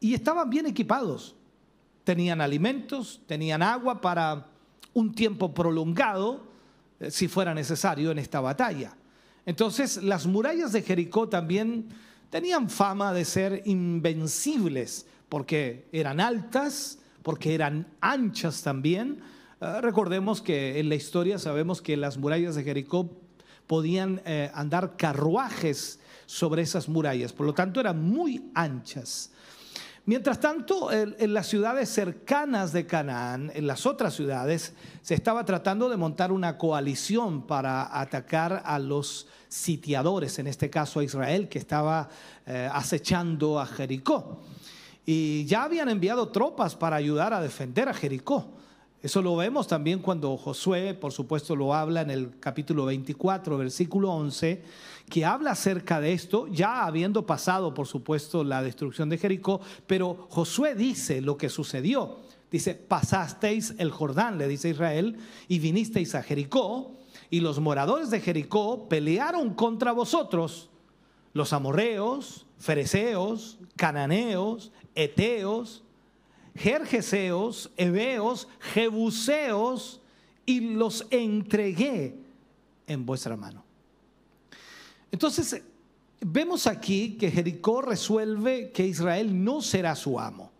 y 0.00 0.12
estaban 0.12 0.50
bien 0.50 0.66
equipados 0.66 1.34
tenían 2.08 2.40
alimentos, 2.40 3.20
tenían 3.26 3.60
agua 3.60 4.00
para 4.00 4.46
un 4.94 5.14
tiempo 5.14 5.52
prolongado, 5.52 6.42
eh, 7.00 7.10
si 7.10 7.28
fuera 7.28 7.52
necesario, 7.52 8.10
en 8.10 8.18
esta 8.18 8.40
batalla. 8.40 8.96
Entonces, 9.44 10.02
las 10.02 10.24
murallas 10.26 10.72
de 10.72 10.80
Jericó 10.80 11.28
también 11.28 11.90
tenían 12.30 12.70
fama 12.70 13.12
de 13.12 13.26
ser 13.26 13.60
invencibles, 13.66 15.06
porque 15.28 15.86
eran 15.92 16.18
altas, 16.18 16.98
porque 17.22 17.54
eran 17.54 17.86
anchas 18.00 18.62
también. 18.62 19.20
Eh, 19.60 19.82
recordemos 19.82 20.40
que 20.40 20.80
en 20.80 20.88
la 20.88 20.94
historia 20.94 21.38
sabemos 21.38 21.82
que 21.82 21.98
las 21.98 22.16
murallas 22.16 22.54
de 22.54 22.64
Jericó 22.64 23.10
podían 23.66 24.22
eh, 24.24 24.50
andar 24.54 24.96
carruajes 24.96 26.00
sobre 26.24 26.62
esas 26.62 26.88
murallas, 26.88 27.34
por 27.34 27.44
lo 27.44 27.52
tanto 27.52 27.80
eran 27.80 28.02
muy 28.02 28.50
anchas. 28.54 29.30
Mientras 30.08 30.40
tanto, 30.40 30.90
en, 30.90 31.34
las 31.34 31.48
ciudades 31.48 31.90
cercanas 31.90 32.72
de 32.72 32.86
Canaán, 32.86 33.52
en 33.54 33.66
las 33.66 33.84
otras 33.84 34.14
ciudades, 34.14 34.72
se 35.02 35.12
estaba 35.12 35.44
tratando 35.44 35.90
de 35.90 35.98
montar 35.98 36.32
una 36.32 36.56
coalición 36.56 37.46
para 37.46 38.00
atacar 38.00 38.62
a 38.64 38.78
los 38.78 39.26
sitiadores, 39.50 40.38
en 40.38 40.46
este 40.46 40.70
caso 40.70 41.00
a 41.00 41.04
Israel, 41.04 41.50
que 41.50 41.58
estaba 41.58 42.08
eh, 42.46 42.70
acechando 42.72 43.60
a 43.60 43.66
Jericó. 43.66 44.40
Y 45.04 45.44
ya 45.44 45.64
habían 45.64 45.90
enviado 45.90 46.28
tropas 46.28 46.74
para 46.74 46.96
ayudar 46.96 47.34
a 47.34 47.42
defender 47.42 47.90
a 47.90 47.92
Jericó. 47.92 48.54
Eso 49.00 49.22
lo 49.22 49.36
vemos 49.36 49.68
también 49.68 50.00
cuando 50.00 50.36
Josué, 50.36 50.92
por 50.92 51.12
supuesto, 51.12 51.54
lo 51.54 51.72
habla 51.72 52.00
en 52.00 52.10
el 52.10 52.40
capítulo 52.40 52.84
24, 52.86 53.56
versículo 53.56 54.10
11, 54.10 54.60
que 55.08 55.24
habla 55.24 55.52
acerca 55.52 56.00
de 56.00 56.12
esto, 56.12 56.48
ya 56.48 56.84
habiendo 56.84 57.24
pasado, 57.24 57.74
por 57.74 57.86
supuesto, 57.86 58.42
la 58.42 58.60
destrucción 58.60 59.08
de 59.08 59.18
Jericó, 59.18 59.60
pero 59.86 60.26
Josué 60.30 60.74
dice 60.74 61.20
lo 61.20 61.36
que 61.36 61.48
sucedió. 61.48 62.18
Dice, 62.50 62.74
pasasteis 62.74 63.74
el 63.78 63.92
Jordán, 63.92 64.36
le 64.36 64.48
dice 64.48 64.70
Israel, 64.70 65.16
y 65.46 65.60
vinisteis 65.60 66.16
a 66.16 66.22
Jericó, 66.24 66.96
y 67.30 67.38
los 67.38 67.60
moradores 67.60 68.10
de 68.10 68.20
Jericó 68.20 68.88
pelearon 68.88 69.54
contra 69.54 69.92
vosotros, 69.92 70.70
los 71.34 71.52
amorreos, 71.52 72.46
fereceos, 72.58 73.58
cananeos, 73.76 74.72
eteos, 74.96 75.84
jerjeseos, 76.58 77.70
heveos, 77.76 78.48
jebuseos, 78.60 80.00
y 80.44 80.60
los 80.60 81.06
entregué 81.10 82.16
en 82.86 83.04
vuestra 83.04 83.36
mano. 83.36 83.62
Entonces, 85.12 85.62
vemos 86.20 86.66
aquí 86.66 87.16
que 87.18 87.30
Jericó 87.30 87.82
resuelve 87.82 88.70
que 88.70 88.86
Israel 88.86 89.44
no 89.44 89.60
será 89.60 89.94
su 89.94 90.18
amo. 90.18 90.50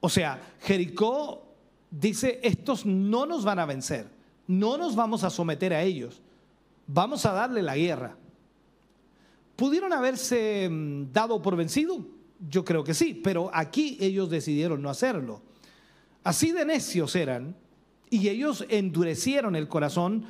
O 0.00 0.08
sea, 0.08 0.40
Jericó 0.60 1.42
dice, 1.90 2.38
estos 2.42 2.84
no 2.84 3.24
nos 3.24 3.44
van 3.44 3.58
a 3.58 3.66
vencer, 3.66 4.08
no 4.46 4.76
nos 4.76 4.94
vamos 4.94 5.24
a 5.24 5.30
someter 5.30 5.72
a 5.72 5.82
ellos, 5.82 6.20
vamos 6.86 7.24
a 7.24 7.32
darle 7.32 7.62
la 7.62 7.76
guerra. 7.76 8.16
¿Pudieron 9.56 9.92
haberse 9.92 10.68
mm, 10.70 11.12
dado 11.12 11.40
por 11.40 11.56
vencido? 11.56 12.04
Yo 12.48 12.64
creo 12.64 12.84
que 12.84 12.94
sí, 12.94 13.20
pero 13.22 13.50
aquí 13.52 13.96
ellos 14.00 14.30
decidieron 14.30 14.82
no 14.82 14.90
hacerlo. 14.90 15.42
Así 16.22 16.52
de 16.52 16.64
necios 16.64 17.14
eran 17.16 17.56
y 18.10 18.28
ellos 18.28 18.64
endurecieron 18.68 19.56
el 19.56 19.68
corazón 19.68 20.24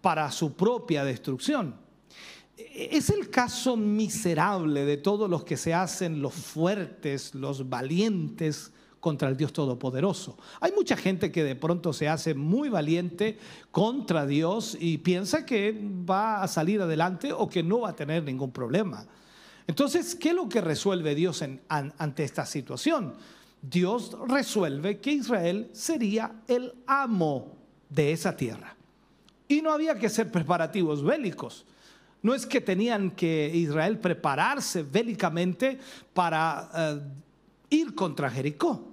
para 0.00 0.30
su 0.30 0.54
propia 0.54 1.04
destrucción. 1.04 1.74
Es 2.56 3.10
el 3.10 3.30
caso 3.30 3.76
miserable 3.76 4.84
de 4.84 4.96
todos 4.96 5.30
los 5.30 5.44
que 5.44 5.56
se 5.56 5.74
hacen 5.74 6.20
los 6.20 6.34
fuertes, 6.34 7.34
los 7.34 7.68
valientes 7.68 8.72
contra 9.00 9.28
el 9.28 9.36
Dios 9.36 9.52
Todopoderoso. 9.52 10.36
Hay 10.60 10.72
mucha 10.72 10.96
gente 10.96 11.30
que 11.30 11.44
de 11.44 11.54
pronto 11.54 11.92
se 11.92 12.08
hace 12.08 12.34
muy 12.34 12.68
valiente 12.68 13.38
contra 13.70 14.26
Dios 14.26 14.76
y 14.78 14.98
piensa 14.98 15.46
que 15.46 15.80
va 16.08 16.42
a 16.42 16.48
salir 16.48 16.80
adelante 16.80 17.32
o 17.32 17.48
que 17.48 17.62
no 17.62 17.80
va 17.80 17.90
a 17.90 17.96
tener 17.96 18.24
ningún 18.24 18.50
problema. 18.50 19.06
Entonces, 19.68 20.14
¿qué 20.14 20.30
es 20.30 20.34
lo 20.34 20.48
que 20.48 20.62
resuelve 20.62 21.14
Dios 21.14 21.44
ante 21.68 22.24
esta 22.24 22.46
situación? 22.46 23.14
Dios 23.60 24.16
resuelve 24.26 24.98
que 24.98 25.12
Israel 25.12 25.68
sería 25.74 26.32
el 26.48 26.72
amo 26.86 27.52
de 27.90 28.12
esa 28.12 28.34
tierra. 28.34 28.74
Y 29.46 29.60
no 29.60 29.70
había 29.70 29.98
que 29.98 30.06
hacer 30.06 30.32
preparativos 30.32 31.04
bélicos. 31.04 31.66
No 32.22 32.34
es 32.34 32.46
que 32.46 32.62
tenían 32.62 33.10
que 33.10 33.50
Israel 33.54 33.98
prepararse 33.98 34.82
bélicamente 34.82 35.78
para 36.14 36.70
eh, 36.74 37.00
ir 37.68 37.94
contra 37.94 38.30
Jericó. 38.30 38.88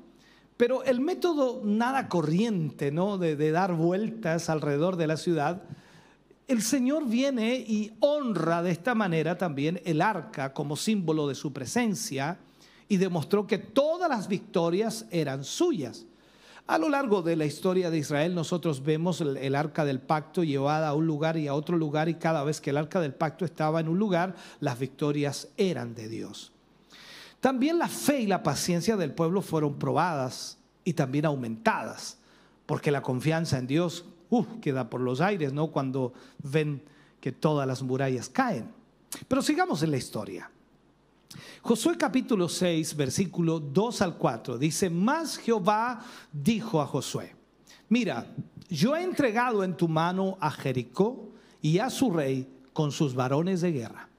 Pero 0.58 0.84
el 0.84 1.00
método 1.00 1.62
nada 1.64 2.10
corriente, 2.10 2.92
¿no? 2.92 3.18
De, 3.18 3.38
de, 3.38 3.52
dar 3.52 3.74
vueltas 3.74 4.50
alrededor 4.50 4.98
de 4.98 5.08
la 5.08 5.18
ciudad, 5.18 5.64
el 6.48 6.62
Señor 6.62 7.08
viene 7.08 7.56
y 7.56 7.94
honra 8.00 8.62
de 8.62 8.72
esta 8.72 8.94
manera 8.94 9.38
también 9.38 9.82
el 9.84 10.02
arca 10.02 10.54
como 10.54 10.76
símbolo 10.76 11.28
de 11.28 11.36
su 11.36 11.52
presencia 11.52 12.38
y 12.88 12.98
demostró 12.98 13.48
que 13.48 13.58
todas 13.58 14.10
las 14.10 14.28
victorias 14.28 15.06
eran 15.10 15.44
suyas. 15.44 16.06
A 16.68 16.78
lo 16.78 16.90
largo 16.90 17.22
de 17.22 17.36
la 17.36 17.46
historia 17.46 17.90
de 17.90 17.98
Israel 17.98 18.34
nosotros 18.34 18.84
vemos 18.84 19.22
el, 19.22 19.56
arca 19.56 19.86
del 19.86 20.00
pacto 20.00 20.44
llevada 20.44 20.90
a 20.90 20.94
un 20.94 21.06
lugar 21.06 21.38
y 21.38 21.48
a 21.48 21.54
otro 21.54 21.78
lugar 21.78 22.10
y 22.10 22.16
cada 22.16 22.44
vez 22.44 22.62
que 22.62 22.72
el 22.72 22.78
arca 22.78 23.00
del 23.00 23.14
pacto 23.14 23.46
estaba 23.46 23.80
en 23.80 23.88
un 23.88 24.00
lugar, 24.00 24.36
las 24.60 24.78
victorias 24.80 25.48
eran 25.58 25.94
de 25.96 26.10
Dios. 26.10 26.52
También 27.40 27.78
la 27.78 27.88
fe 27.88 28.22
y 28.22 28.28
la 28.28 28.42
paciencia 28.42 28.98
del 28.98 29.14
pueblo 29.14 29.42
fueron 29.44 29.78
probadas 29.78 30.58
y 30.84 30.94
también 30.94 31.26
aumentadas, 31.26 32.18
porque 32.66 32.90
la 32.90 33.04
confianza 33.04 33.60
en 33.60 33.68
Dios 33.68 34.06
queda 34.62 34.90
por 34.90 35.02
los 35.02 35.22
aires, 35.22 35.54
¿no? 35.54 35.68
Cuando 35.68 36.14
ven 36.42 36.82
que 37.20 37.32
todas 37.32 37.68
las 37.68 37.82
murallas 37.82 38.30
caen. 38.30 38.72
Pero 39.28 39.42
sigamos 39.42 39.82
en 39.84 39.92
la 39.92 39.98
historia. 39.98 40.50
Josué 41.62 41.98
capítulo 41.98 42.48
6, 42.48 42.96
versículo 42.96 43.60
2 43.60 44.02
al 44.02 44.18
4, 44.18 44.58
dice, 44.58 44.90
más 44.90 45.38
Jehová 45.38 46.06
dijo 46.32 46.80
a 46.80 46.86
Josué, 46.86 47.36
mira, 47.90 48.28
yo 48.70 48.96
he 48.96 49.04
entregado 49.04 49.64
en 49.64 49.76
tu 49.76 49.88
mano 49.88 50.38
a 50.40 50.52
Jericó 50.52 51.30
y 51.62 51.80
a 51.80 51.90
su 51.90 52.12
rey 52.12 52.48
con 52.74 52.92
sus 52.92 53.16
varones 53.16 53.62
de 53.62 53.72
guerra. 53.72 54.10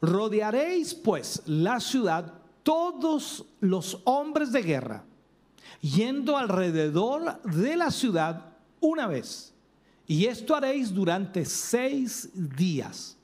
Rodearéis 0.00 0.94
pues 0.94 1.42
la 1.46 1.80
ciudad 1.80 2.34
todos 2.62 3.44
los 3.60 4.00
hombres 4.04 4.52
de 4.52 4.62
guerra, 4.62 5.04
yendo 5.80 6.36
alrededor 6.36 7.40
de 7.42 7.76
la 7.76 7.90
ciudad 7.90 8.55
una 8.80 9.06
vez. 9.06 9.52
Y 10.06 10.26
esto 10.26 10.54
haréis 10.54 10.92
durante 10.94 11.44
seis 11.44 12.28
días. 12.34 13.16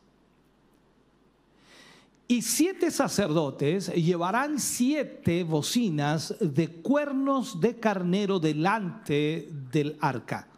Y 2.26 2.42
siete 2.42 2.90
sacerdotes 2.90 3.88
llevarán 3.88 4.59
siete 4.59 5.44
bocinas 5.44 6.35
de 6.40 6.68
cuernos 6.68 7.61
de 7.61 7.78
carnero 7.78 8.38
delante 8.38 9.49
del 9.71 9.97
arca. 10.00 10.49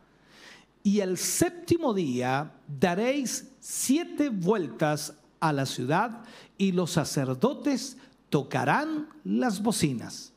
Y 0.83 1.01
el 1.01 1.19
séptimo 1.19 1.93
día 1.93 2.53
daréis 2.69 3.51
siete 3.59 4.29
vueltas 4.29 5.15
a 5.41 5.53
la 5.53 5.67
ciudad 5.67 6.23
y 6.57 6.73
los 6.73 6.93
sacerdotes 6.93 7.97
tocarán 8.31 9.09
las 9.25 9.63
bocinas. 9.63 10.33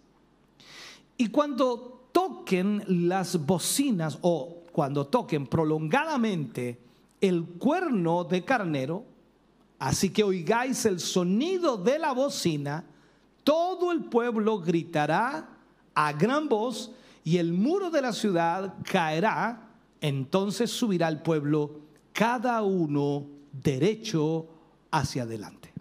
Y 1.18 1.28
cuando 1.28 1.97
toquen 2.18 2.84
las 3.08 3.46
bocinas 3.46 4.18
o 4.22 4.64
cuando 4.72 5.06
toquen 5.06 5.46
prolongadamente 5.46 6.82
el 7.22 7.46
cuerno 7.46 8.24
de 8.24 8.44
carnero, 8.44 9.04
así 9.78 10.10
que 10.10 10.24
oigáis 10.24 10.84
el 10.88 11.00
sonido 11.00 11.78
de 11.78 12.00
la 12.00 12.14
bocina, 12.14 12.84
todo 13.44 13.92
el 13.92 14.06
pueblo 14.06 14.58
gritará 14.60 15.48
a 15.94 16.14
gran 16.14 16.50
voz 16.50 16.92
y 17.24 17.38
el 17.38 17.54
muro 17.54 17.92
de 17.92 18.02
la 18.02 18.14
ciudad 18.14 18.74
caerá, 18.84 19.70
entonces 20.02 20.72
subirá 20.72 21.10
el 21.10 21.22
pueblo 21.22 21.82
cada 22.14 22.64
uno 22.64 23.28
derecho 23.52 24.48
hacia 24.90 25.22
adelante. 25.22 25.72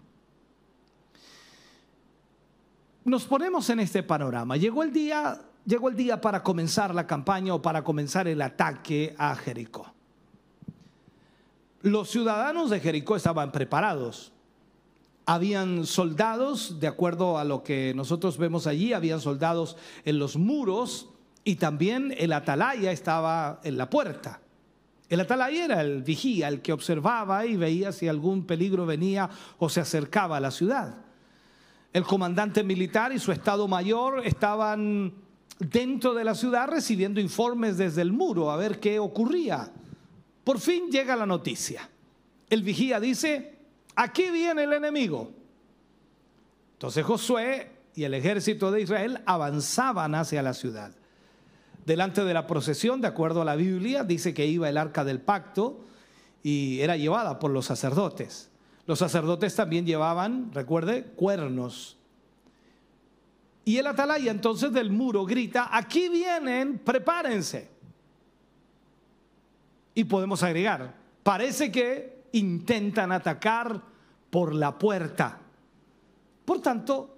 Nos 3.05 3.25
ponemos 3.25 3.67
en 3.71 3.79
este 3.79 4.03
panorama. 4.03 4.55
Llegó 4.55 4.83
el 4.83 4.93
día 4.93 5.41
llegó 5.67 5.89
el 5.89 5.95
día 5.95 6.19
para 6.19 6.41
comenzar 6.41 6.95
la 6.95 7.05
campaña 7.05 7.53
o 7.53 7.61
para 7.61 7.83
comenzar 7.83 8.27
el 8.27 8.41
ataque 8.41 9.13
a 9.17 9.35
Jericó. 9.35 9.93
Los 11.81 12.09
ciudadanos 12.09 12.69
de 12.71 12.79
Jericó 12.79 13.15
estaban 13.15 13.51
preparados. 13.51 14.31
Habían 15.25 15.85
soldados, 15.85 16.79
de 16.79 16.87
acuerdo 16.87 17.37
a 17.37 17.43
lo 17.43 17.63
que 17.63 17.93
nosotros 17.95 18.37
vemos 18.37 18.65
allí, 18.65 18.93
habían 18.93 19.19
soldados 19.19 19.75
en 20.05 20.19
los 20.19 20.37
muros 20.37 21.09
y 21.43 21.57
también 21.57 22.15
el 22.17 22.31
atalaya 22.31 22.91
estaba 22.91 23.59
en 23.63 23.77
la 23.77 23.89
puerta. 23.89 24.39
El 25.09 25.19
atalaya 25.19 25.65
era 25.65 25.81
el 25.81 26.01
vigía, 26.01 26.47
el 26.47 26.61
que 26.61 26.73
observaba 26.73 27.45
y 27.45 27.57
veía 27.57 27.91
si 27.91 28.07
algún 28.07 28.45
peligro 28.45 28.85
venía 28.85 29.29
o 29.57 29.67
se 29.67 29.81
acercaba 29.81 30.37
a 30.37 30.41
la 30.41 30.51
ciudad. 30.51 30.95
El 31.91 32.03
comandante 32.03 32.63
militar 32.63 33.11
y 33.11 33.19
su 33.19 33.31
estado 33.33 33.67
mayor 33.67 34.25
estaban 34.25 35.26
dentro 35.59 36.13
de 36.13 36.23
la 36.23 36.35
ciudad 36.35 36.67
recibiendo 36.67 37.19
informes 37.19 37.77
desde 37.77 38.01
el 38.01 38.11
muro 38.11 38.51
a 38.51 38.57
ver 38.57 38.79
qué 38.79 38.99
ocurría. 38.99 39.71
Por 40.43 40.59
fin 40.59 40.89
llega 40.89 41.15
la 41.15 41.25
noticia. 41.25 41.89
El 42.49 42.63
vigía 42.63 42.99
dice, 42.99 43.57
aquí 43.95 44.29
viene 44.31 44.63
el 44.63 44.73
enemigo. 44.73 45.31
Entonces 46.73 47.03
Josué 47.03 47.71
y 47.95 48.03
el 48.03 48.13
ejército 48.13 48.71
de 48.71 48.81
Israel 48.81 49.21
avanzaban 49.25 50.15
hacia 50.15 50.43
la 50.43 50.53
ciudad. 50.53 50.91
Delante 51.85 52.23
de 52.23 52.33
la 52.33 52.47
procesión, 52.47 53.01
de 53.01 53.07
acuerdo 53.07 53.41
a 53.41 53.45
la 53.45 53.55
Biblia, 53.55 54.03
dice 54.03 54.33
que 54.33 54.45
iba 54.45 54.69
el 54.69 54.77
arca 54.77 55.03
del 55.03 55.19
pacto 55.19 55.79
y 56.43 56.79
era 56.81 56.97
llevada 56.97 57.39
por 57.39 57.51
los 57.51 57.65
sacerdotes. 57.65 58.49
Los 58.85 58.99
sacerdotes 58.99 59.55
también 59.55 59.85
llevaban, 59.85 60.51
recuerde, 60.53 61.03
cuernos 61.15 61.96
Y 63.67 63.77
el 63.77 63.87
atalaya 63.87 64.31
entonces 64.31 64.71
del 64.71 64.91
muro 64.91 65.25
grita, 65.25 65.67
aquí 65.69 66.07
vienen, 66.07 66.79
prepárense. 66.79 67.69
Y 69.93 70.05
podemos 70.05 70.41
agregar, 70.41 70.95
parece 71.21 71.69
que 71.69 72.29
intentan 72.31 73.11
atacar 73.11 73.81
por 74.29 74.55
la 74.55 74.79
puerta. 74.79 75.39
Por 76.45 76.61
tanto, 76.61 77.17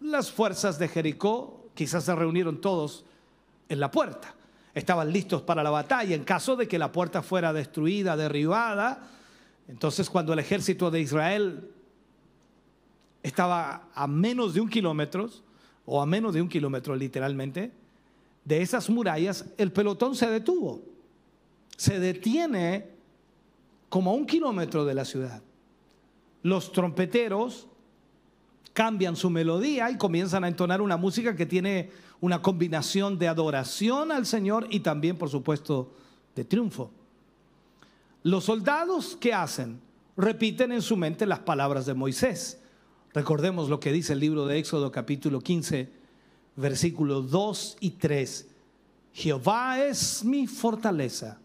las 0.00 0.30
fuerzas 0.30 0.78
de 0.78 0.88
Jericó 0.88 1.70
quizás 1.72 2.04
se 2.04 2.14
reunieron 2.14 2.60
todos 2.60 3.06
en 3.70 3.80
la 3.80 3.90
puerta. 3.90 4.34
Estaban 4.74 5.10
listos 5.10 5.40
para 5.40 5.62
la 5.62 5.70
batalla 5.70 6.14
en 6.14 6.24
caso 6.24 6.54
de 6.54 6.68
que 6.68 6.78
la 6.78 6.92
puerta 6.92 7.22
fuera 7.22 7.54
destruida, 7.54 8.14
derribada. 8.14 9.08
Entonces 9.68 10.10
cuando 10.10 10.34
el 10.34 10.38
ejército 10.40 10.90
de 10.90 11.00
Israel 11.00 11.70
estaba 13.22 13.88
a 13.94 14.06
menos 14.06 14.52
de 14.52 14.60
un 14.60 14.68
kilómetro, 14.68 15.30
o 15.90 16.02
a 16.02 16.06
menos 16.06 16.34
de 16.34 16.42
un 16.42 16.48
kilómetro 16.48 16.94
literalmente, 16.94 17.72
de 18.44 18.60
esas 18.60 18.90
murallas, 18.90 19.46
el 19.56 19.72
pelotón 19.72 20.14
se 20.14 20.28
detuvo. 20.28 20.82
Se 21.76 21.98
detiene 21.98 22.90
como 23.88 24.10
a 24.10 24.14
un 24.14 24.26
kilómetro 24.26 24.84
de 24.84 24.94
la 24.94 25.06
ciudad. 25.06 25.42
Los 26.42 26.72
trompeteros 26.72 27.68
cambian 28.74 29.16
su 29.16 29.30
melodía 29.30 29.90
y 29.90 29.96
comienzan 29.96 30.44
a 30.44 30.48
entonar 30.48 30.82
una 30.82 30.98
música 30.98 31.34
que 31.34 31.46
tiene 31.46 31.90
una 32.20 32.42
combinación 32.42 33.18
de 33.18 33.28
adoración 33.28 34.12
al 34.12 34.26
Señor 34.26 34.66
y 34.70 34.80
también, 34.80 35.16
por 35.16 35.30
supuesto, 35.30 35.90
de 36.36 36.44
triunfo. 36.44 36.90
Los 38.22 38.44
soldados, 38.44 39.16
¿qué 39.18 39.32
hacen? 39.32 39.80
Repiten 40.18 40.70
en 40.72 40.82
su 40.82 40.98
mente 40.98 41.24
las 41.24 41.38
palabras 41.38 41.86
de 41.86 41.94
Moisés. 41.94 42.60
Recordemos 43.18 43.68
lo 43.68 43.80
que 43.80 43.90
dice 43.90 44.12
el 44.12 44.20
libro 44.20 44.46
de 44.46 44.58
Éxodo 44.60 44.92
capítulo 44.92 45.40
15, 45.40 45.90
versículos 46.54 47.32
2 47.32 47.78
y 47.80 47.90
3. 47.90 48.46
Jehová 49.12 49.80
es 49.84 50.22
mi 50.24 50.46
fortaleza 50.46 51.40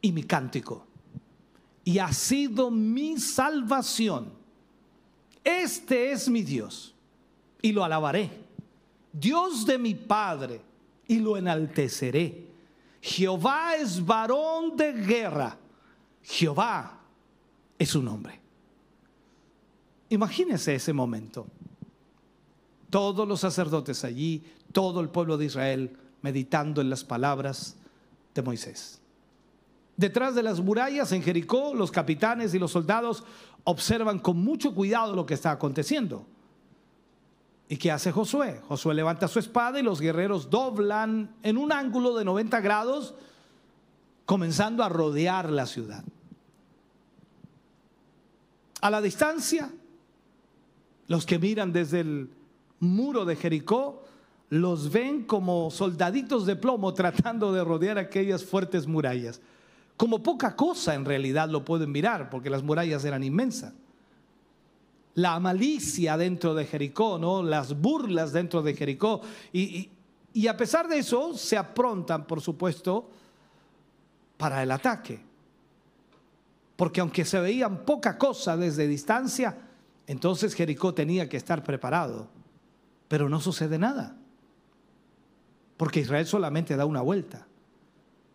y 0.00 0.12
mi 0.12 0.22
cántico, 0.22 0.86
y 1.82 1.98
ha 1.98 2.12
sido 2.12 2.70
mi 2.70 3.18
salvación. 3.18 4.32
Este 5.42 6.12
es 6.12 6.28
mi 6.28 6.42
Dios, 6.42 6.94
y 7.60 7.72
lo 7.72 7.82
alabaré. 7.82 8.30
Dios 9.12 9.66
de 9.66 9.76
mi 9.76 9.96
Padre, 9.96 10.60
y 11.08 11.18
lo 11.18 11.36
enalteceré. 11.36 12.46
Jehová 13.00 13.74
es 13.74 14.06
varón 14.06 14.76
de 14.76 14.92
guerra. 14.92 15.58
Jehová 16.22 17.00
es 17.76 17.88
su 17.88 18.00
nombre. 18.00 18.43
Imagínense 20.14 20.76
ese 20.76 20.92
momento. 20.92 21.46
Todos 22.88 23.26
los 23.26 23.40
sacerdotes 23.40 24.04
allí, 24.04 24.44
todo 24.70 25.00
el 25.00 25.08
pueblo 25.08 25.36
de 25.36 25.46
Israel 25.46 25.96
meditando 26.22 26.80
en 26.80 26.88
las 26.88 27.02
palabras 27.02 27.76
de 28.32 28.42
Moisés. 28.42 29.00
Detrás 29.96 30.36
de 30.36 30.44
las 30.44 30.60
murallas 30.60 31.10
en 31.10 31.22
Jericó, 31.22 31.74
los 31.74 31.90
capitanes 31.90 32.54
y 32.54 32.60
los 32.60 32.70
soldados 32.70 33.24
observan 33.64 34.20
con 34.20 34.38
mucho 34.38 34.72
cuidado 34.72 35.16
lo 35.16 35.26
que 35.26 35.34
está 35.34 35.50
aconteciendo. 35.50 36.24
¿Y 37.68 37.76
qué 37.76 37.90
hace 37.90 38.12
Josué? 38.12 38.60
Josué 38.68 38.94
levanta 38.94 39.26
su 39.26 39.40
espada 39.40 39.80
y 39.80 39.82
los 39.82 40.00
guerreros 40.00 40.48
doblan 40.48 41.34
en 41.42 41.58
un 41.58 41.72
ángulo 41.72 42.14
de 42.14 42.24
90 42.24 42.60
grados, 42.60 43.14
comenzando 44.26 44.84
a 44.84 44.88
rodear 44.88 45.50
la 45.50 45.66
ciudad. 45.66 46.04
A 48.80 48.90
la 48.90 49.00
distancia, 49.00 49.72
los 51.06 51.26
que 51.26 51.38
miran 51.38 51.72
desde 51.72 52.00
el 52.00 52.30
muro 52.80 53.24
de 53.24 53.36
Jericó 53.36 54.04
los 54.50 54.92
ven 54.92 55.24
como 55.24 55.70
soldaditos 55.70 56.46
de 56.46 56.56
plomo 56.56 56.94
tratando 56.94 57.52
de 57.52 57.64
rodear 57.64 57.98
aquellas 57.98 58.44
fuertes 58.44 58.86
murallas. 58.86 59.40
Como 59.96 60.22
poca 60.22 60.54
cosa 60.54 60.94
en 60.94 61.04
realidad 61.04 61.48
lo 61.48 61.64
pueden 61.64 61.90
mirar, 61.90 62.30
porque 62.30 62.50
las 62.50 62.62
murallas 62.62 63.04
eran 63.04 63.22
inmensas. 63.22 63.72
La 65.14 65.38
malicia 65.38 66.16
dentro 66.16 66.54
de 66.54 66.66
Jericó, 66.66 67.18
¿no? 67.18 67.42
las 67.42 67.80
burlas 67.80 68.32
dentro 68.32 68.62
de 68.62 68.74
Jericó. 68.74 69.20
Y, 69.52 69.90
y 70.32 70.46
a 70.48 70.56
pesar 70.56 70.88
de 70.88 70.98
eso, 70.98 71.34
se 71.34 71.56
aprontan, 71.56 72.26
por 72.26 72.40
supuesto, 72.40 73.08
para 74.36 74.62
el 74.62 74.72
ataque. 74.72 75.20
Porque 76.74 77.00
aunque 77.00 77.24
se 77.24 77.38
veían 77.38 77.84
poca 77.84 78.18
cosa 78.18 78.56
desde 78.56 78.88
distancia, 78.88 79.56
entonces 80.06 80.54
Jericó 80.54 80.94
tenía 80.94 81.28
que 81.28 81.36
estar 81.36 81.62
preparado, 81.62 82.28
pero 83.08 83.28
no 83.28 83.40
sucede 83.40 83.78
nada, 83.78 84.16
porque 85.76 86.00
Israel 86.00 86.26
solamente 86.26 86.76
da 86.76 86.86
una 86.86 87.00
vuelta. 87.00 87.46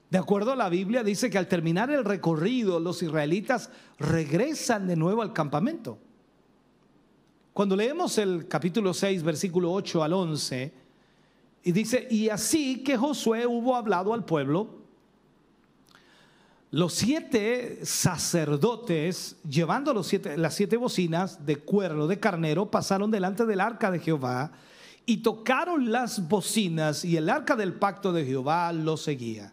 De 0.10 0.18
acuerdo 0.18 0.54
a 0.54 0.56
la 0.56 0.70
Biblia, 0.70 1.04
dice 1.04 1.30
que 1.30 1.38
al 1.38 1.48
terminar 1.48 1.92
el 1.92 2.04
recorrido, 2.04 2.80
los 2.80 3.04
israelitas 3.04 3.70
regresan 4.00 4.88
de 4.88 4.96
nuevo 4.96 5.22
al 5.22 5.34
campamento. 5.34 6.00
Cuando 7.54 7.76
leemos 7.76 8.18
el 8.18 8.48
capítulo 8.48 8.94
6, 8.94 9.22
versículo 9.22 9.72
8 9.72 10.04
al 10.04 10.14
11, 10.14 10.74
y 11.62 11.72
dice, 11.72 12.08
y 12.10 12.30
así 12.30 12.84
que 12.84 12.98
Josué 12.98 13.46
hubo 13.46 13.76
hablado 13.76 14.14
al 14.14 14.26
pueblo, 14.26 14.79
los 16.72 16.94
siete 16.94 17.80
sacerdotes, 17.84 19.38
llevando 19.48 19.94
los 19.94 20.14
las 20.38 20.54
siete 20.54 20.78
bocinas 20.78 21.46
de 21.46 21.56
cuerno 21.56 22.06
de 22.06 22.20
carnero, 22.20 22.70
pasaron 22.70 23.10
delante 23.10 23.46
del 23.46 23.60
arca 23.60 23.90
de 23.90 24.00
Jehová 24.00 24.52
y 25.08 25.18
tocaron 25.18 25.92
las 25.92 26.28
bocinas 26.28 27.04
y 27.04 27.18
el 27.18 27.30
arca 27.30 27.56
del 27.56 27.74
pacto 27.74 28.14
de 28.14 28.24
Jehová 28.24 28.72
lo 28.72 28.98
seguía. 28.98 29.52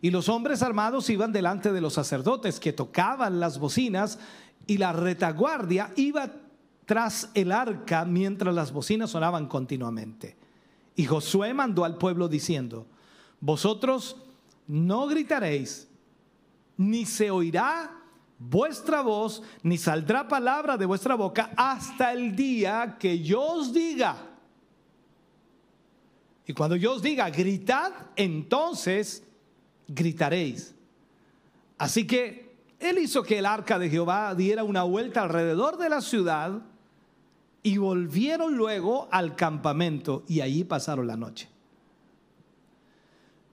Y 0.00 0.12
los 0.12 0.28
hombres 0.28 0.62
armados 0.62 1.10
iban 1.10 1.32
delante 1.32 1.72
de 1.72 1.80
los 1.80 1.94
sacerdotes 1.94 2.60
que 2.60 2.72
tocaban 2.72 3.40
las 3.40 3.58
bocinas 3.58 4.20
y 4.68 4.78
la 4.78 4.92
retaguardia 4.92 5.90
iba 5.96 6.30
tras 6.86 7.30
el 7.34 7.50
arca 7.50 8.04
mientras 8.04 8.54
las 8.54 8.72
bocinas 8.72 9.10
sonaban 9.10 9.48
continuamente. 9.48 10.36
Y 10.94 11.06
Josué 11.06 11.52
mandó 11.54 11.84
al 11.84 11.96
pueblo 11.98 12.28
diciendo, 12.28 12.86
vosotros 13.40 14.16
no 14.68 15.08
gritaréis 15.08 15.89
ni 16.80 17.04
se 17.04 17.30
oirá 17.30 17.94
vuestra 18.38 19.02
voz, 19.02 19.42
ni 19.62 19.76
saldrá 19.76 20.26
palabra 20.26 20.78
de 20.78 20.86
vuestra 20.86 21.14
boca 21.14 21.50
hasta 21.54 22.10
el 22.14 22.34
día 22.34 22.96
que 22.98 23.18
yo 23.18 23.42
os 23.42 23.70
diga. 23.74 24.16
Y 26.46 26.54
cuando 26.54 26.76
yo 26.76 26.94
os 26.94 27.02
diga, 27.02 27.28
gritad, 27.28 27.92
entonces 28.16 29.22
gritaréis. 29.88 30.74
Así 31.76 32.06
que 32.06 32.56
él 32.78 32.96
hizo 32.96 33.22
que 33.24 33.40
el 33.40 33.44
arca 33.44 33.78
de 33.78 33.90
Jehová 33.90 34.34
diera 34.34 34.64
una 34.64 34.82
vuelta 34.84 35.20
alrededor 35.20 35.76
de 35.76 35.90
la 35.90 36.00
ciudad 36.00 36.62
y 37.62 37.76
volvieron 37.76 38.56
luego 38.56 39.06
al 39.12 39.36
campamento 39.36 40.24
y 40.26 40.40
allí 40.40 40.64
pasaron 40.64 41.06
la 41.06 41.18
noche. 41.18 41.50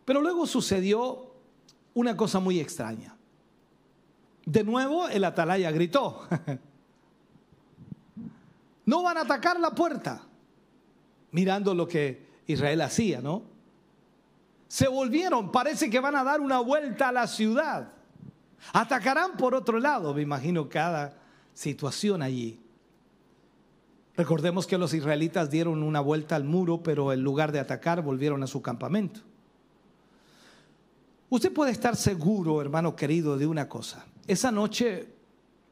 Pero 0.05 0.21
luego 0.21 0.47
sucedió 0.47 1.33
una 1.93 2.15
cosa 2.15 2.39
muy 2.39 2.61
extraña. 2.61 3.16
De 4.47 4.63
nuevo 4.63 5.09
el 5.09 5.25
atalaya 5.25 5.71
gritó, 5.71 6.25
no 8.85 9.03
van 9.03 9.17
a 9.17 9.21
atacar 9.23 9.59
la 9.59 9.71
puerta, 9.71 10.21
mirando 11.31 11.75
lo 11.75 11.85
que 11.85 12.25
Israel 12.47 12.79
hacía, 12.79 13.19
¿no? 13.19 13.43
Se 14.69 14.87
volvieron, 14.87 15.51
parece 15.51 15.89
que 15.89 15.99
van 15.99 16.15
a 16.15 16.23
dar 16.23 16.39
una 16.39 16.61
vuelta 16.61 17.09
a 17.09 17.11
la 17.11 17.27
ciudad. 17.27 17.91
Atacarán 18.71 19.35
por 19.35 19.53
otro 19.53 19.79
lado, 19.79 20.13
me 20.13 20.21
imagino 20.21 20.69
cada 20.69 21.17
situación 21.53 22.21
allí. 22.21 22.57
Recordemos 24.15 24.65
que 24.65 24.77
los 24.77 24.93
israelitas 24.93 25.49
dieron 25.49 25.83
una 25.83 25.99
vuelta 25.99 26.37
al 26.37 26.45
muro, 26.45 26.81
pero 26.81 27.11
en 27.11 27.21
lugar 27.21 27.51
de 27.51 27.59
atacar 27.59 28.01
volvieron 28.01 28.41
a 28.43 28.47
su 28.47 28.61
campamento. 28.61 29.19
Usted 31.29 31.51
puede 31.51 31.71
estar 31.71 31.97
seguro, 31.97 32.61
hermano 32.61 32.95
querido, 32.95 33.37
de 33.37 33.45
una 33.45 33.67
cosa. 33.67 34.05
Esa 34.27 34.51
noche 34.51 35.07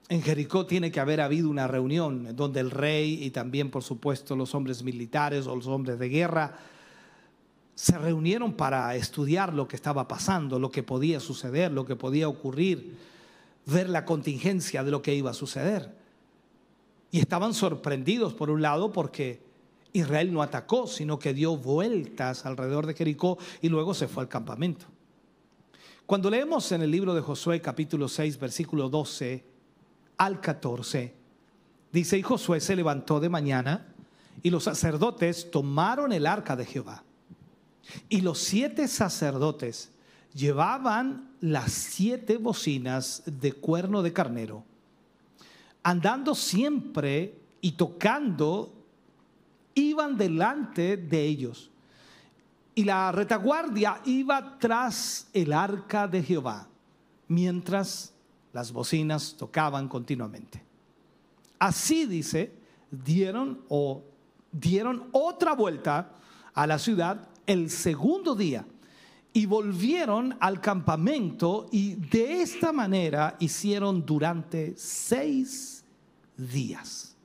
en 0.08 0.22
Jericó 0.22 0.66
tiene 0.66 0.90
que 0.90 1.02
haber 1.02 1.20
habido 1.20 1.50
una 1.50 1.68
reunión 1.68 2.36
donde 2.38 2.62
el 2.62 2.72
rey 2.72 3.22
y 3.22 3.32
también, 3.32 3.70
por 3.70 3.84
supuesto, 3.84 4.34
los 4.36 4.56
hombres 4.56 4.82
militares 4.82 5.46
o 5.46 5.56
los 5.56 5.68
hombres 5.68 6.00
de 6.00 6.08
guerra 6.08 6.58
se 7.76 7.98
reunieron 7.98 8.54
para 8.54 8.96
estudiar 8.96 9.54
lo 9.54 9.68
que 9.68 9.76
estaba 9.76 10.08
pasando, 10.08 10.58
lo 10.58 10.72
que 10.72 10.84
podía 10.84 11.20
suceder, 11.20 11.74
lo 11.74 11.86
que 11.86 11.98
podía 11.98 12.30
ocurrir, 12.30 12.98
ver 13.66 13.90
la 13.90 14.06
contingencia 14.06 14.86
de 14.86 14.92
lo 14.92 15.02
que 15.02 15.14
iba 15.14 15.32
a 15.32 15.34
suceder. 15.34 15.94
Y 17.12 17.20
estaban 17.20 17.54
sorprendidos, 17.54 18.34
por 18.34 18.50
un 18.50 18.62
lado, 18.62 18.94
porque 18.94 19.42
Israel 19.92 20.32
no 20.32 20.42
atacó, 20.42 20.88
sino 20.88 21.20
que 21.20 21.34
dio 21.34 21.58
vueltas 21.58 22.46
alrededor 22.46 22.86
de 22.86 22.94
Jericó 22.94 23.38
y 23.62 23.68
luego 23.68 23.94
se 23.94 24.08
fue 24.08 24.24
al 24.24 24.30
campamento. 24.30 24.86
Cuando 26.06 26.30
leemos 26.30 26.72
en 26.72 26.84
el 26.84 26.92
libro 26.92 27.16
de 27.16 27.22
Josué 27.22 27.60
capítulo 27.62 28.08
6 28.08 28.38
versículo 28.38 28.90
12 28.90 29.44
al 30.18 30.40
14, 30.40 31.16
dice, 31.92 32.18
y 32.20 32.22
Josué 32.22 32.60
se 32.60 32.76
levantó 32.76 33.20
de 33.20 33.28
mañana 33.28 33.88
Y 34.44 34.52
los 34.52 34.66
sacerdotes 34.66 35.50
tomaron 35.50 36.14
el 36.14 36.28
arca 36.28 36.56
de 36.56 36.66
Jehová. 36.66 37.04
Y 38.08 38.22
los 38.22 38.38
siete 38.38 38.88
sacerdotes 38.88 39.92
llevaban 40.36 41.32
las 41.40 41.72
siete 41.72 42.38
bocinas 42.38 43.24
de 43.26 43.54
cuerno 43.54 44.04
de 44.04 44.14
carnero, 44.14 44.64
andando 45.82 46.36
siempre 46.36 47.40
y 47.62 47.72
tocando, 47.72 48.74
iban 49.74 50.18
delante 50.18 50.98
de 50.98 51.24
ellos. 51.24 51.72
Y 52.76 52.84
la 52.84 53.12
retaguardia 53.12 54.02
iba 54.06 54.60
tras 54.60 55.28
el 55.34 55.54
arca 55.54 56.08
de 56.08 56.22
Jehová, 56.22 56.68
mientras 57.30 58.14
las 58.52 58.72
bocinas 58.72 59.36
tocaban 59.38 59.88
continuamente. 59.88 60.62
Así 61.58 62.06
dice, 62.06 62.54
dieron 62.92 63.62
o 63.70 64.04
dieron 64.52 65.08
otra 65.12 65.54
vuelta 65.54 66.12
a 66.54 66.68
la 66.68 66.78
ciudad 66.78 67.28
el 67.48 67.70
segundo 67.70 68.36
día 68.36 68.66
y 69.34 69.46
volvieron 69.46 70.38
al 70.40 70.62
campamento 70.62 71.68
y 71.72 71.96
de 71.96 72.42
esta 72.42 72.72
manera 72.72 73.36
hicieron 73.40 74.06
durante 74.06 74.74
seis 74.78 75.84
días. 76.38 77.16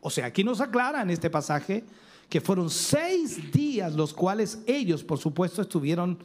O 0.00 0.08
sea, 0.08 0.26
aquí 0.26 0.42
nos 0.42 0.60
aclara 0.62 1.02
en 1.02 1.10
este 1.10 1.28
pasaje 1.28 1.84
que 2.32 2.40
fueron 2.40 2.70
seis 2.70 3.52
días 3.52 3.92
los 3.92 4.14
cuales 4.14 4.60
ellos, 4.66 5.04
por 5.04 5.18
supuesto, 5.18 5.60
estuvieron 5.60 6.16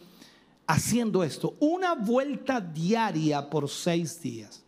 haciendo 0.65 1.22
esto. 1.22 1.58
Una 1.60 1.96
vuelta 1.96 2.62
diaria 2.62 3.50
por 3.50 3.67
seis 3.67 4.22
días. 4.22 4.63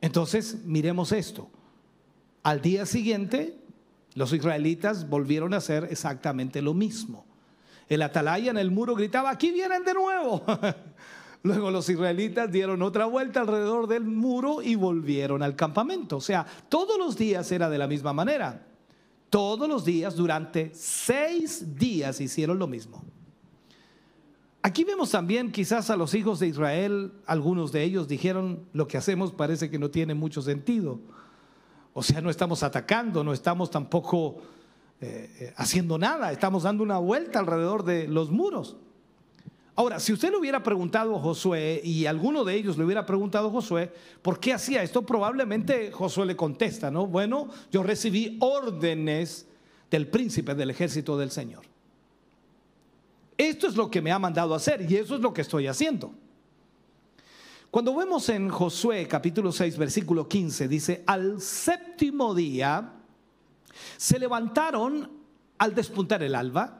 Entonces, 0.00 0.64
miremos 0.64 1.12
esto. 1.12 1.48
Al 2.42 2.60
día 2.60 2.84
siguiente, 2.84 3.60
los 4.14 4.32
israelitas 4.32 5.08
volvieron 5.08 5.54
a 5.54 5.58
hacer 5.58 5.86
exactamente 5.88 6.62
lo 6.62 6.74
mismo. 6.74 7.24
El 7.88 8.02
atalaya 8.02 8.50
en 8.50 8.58
el 8.58 8.72
muro 8.72 8.96
gritaba, 8.96 9.30
aquí 9.30 9.52
vienen 9.52 9.84
de 9.84 9.94
nuevo. 9.94 10.42
Luego 11.44 11.70
los 11.70 11.88
israelitas 11.88 12.50
dieron 12.50 12.82
otra 12.82 13.04
vuelta 13.04 13.42
alrededor 13.42 13.86
del 13.86 14.02
muro 14.02 14.62
y 14.62 14.74
volvieron 14.74 15.44
al 15.44 15.54
campamento. 15.54 16.16
O 16.16 16.20
sea, 16.20 16.44
todos 16.68 16.98
los 16.98 17.16
días 17.16 17.52
era 17.52 17.70
de 17.70 17.78
la 17.78 17.86
misma 17.86 18.12
manera. 18.12 18.66
Todos 19.30 19.68
los 19.68 19.84
días, 19.84 20.16
durante 20.16 20.72
seis 20.74 21.76
días, 21.76 22.20
hicieron 22.20 22.58
lo 22.58 22.66
mismo. 22.66 23.02
Aquí 24.62 24.84
vemos 24.84 25.10
también 25.10 25.52
quizás 25.52 25.88
a 25.88 25.96
los 25.96 26.12
hijos 26.14 26.38
de 26.40 26.48
Israel, 26.48 27.12
algunos 27.24 27.72
de 27.72 27.82
ellos 27.82 28.08
dijeron, 28.08 28.66
lo 28.74 28.86
que 28.86 28.98
hacemos 28.98 29.32
parece 29.32 29.70
que 29.70 29.78
no 29.78 29.90
tiene 29.90 30.14
mucho 30.14 30.42
sentido. 30.42 31.00
O 31.94 32.02
sea, 32.02 32.20
no 32.20 32.28
estamos 32.28 32.62
atacando, 32.62 33.24
no 33.24 33.32
estamos 33.32 33.70
tampoco 33.70 34.42
eh, 35.00 35.34
eh, 35.40 35.54
haciendo 35.56 35.96
nada, 35.96 36.30
estamos 36.30 36.64
dando 36.64 36.82
una 36.82 36.98
vuelta 36.98 37.38
alrededor 37.38 37.84
de 37.84 38.06
los 38.06 38.30
muros. 38.30 38.76
Ahora, 39.80 39.98
si 39.98 40.12
usted 40.12 40.30
le 40.30 40.36
hubiera 40.36 40.62
preguntado 40.62 41.16
a 41.16 41.20
Josué 41.20 41.80
y 41.82 42.04
alguno 42.04 42.44
de 42.44 42.54
ellos 42.54 42.76
le 42.76 42.84
hubiera 42.84 43.06
preguntado 43.06 43.48
a 43.48 43.50
Josué, 43.50 43.90
¿por 44.20 44.38
qué 44.38 44.52
hacía 44.52 44.82
esto? 44.82 45.00
Probablemente 45.00 45.90
Josué 45.90 46.26
le 46.26 46.36
contesta, 46.36 46.90
¿no? 46.90 47.06
Bueno, 47.06 47.48
yo 47.72 47.82
recibí 47.82 48.36
órdenes 48.40 49.46
del 49.90 50.06
príncipe 50.08 50.54
del 50.54 50.68
ejército 50.68 51.16
del 51.16 51.30
Señor. 51.30 51.62
Esto 53.38 53.68
es 53.68 53.74
lo 53.74 53.90
que 53.90 54.02
me 54.02 54.12
ha 54.12 54.18
mandado 54.18 54.52
a 54.52 54.58
hacer 54.58 54.84
y 54.86 54.96
eso 54.96 55.14
es 55.14 55.22
lo 55.22 55.32
que 55.32 55.40
estoy 55.40 55.66
haciendo. 55.66 56.12
Cuando 57.70 57.96
vemos 57.96 58.28
en 58.28 58.50
Josué 58.50 59.08
capítulo 59.08 59.50
6 59.50 59.78
versículo 59.78 60.28
15, 60.28 60.68
dice, 60.68 61.04
al 61.06 61.40
séptimo 61.40 62.34
día 62.34 62.96
se 63.96 64.18
levantaron 64.18 65.10
al 65.56 65.74
despuntar 65.74 66.22
el 66.22 66.34
alba 66.34 66.79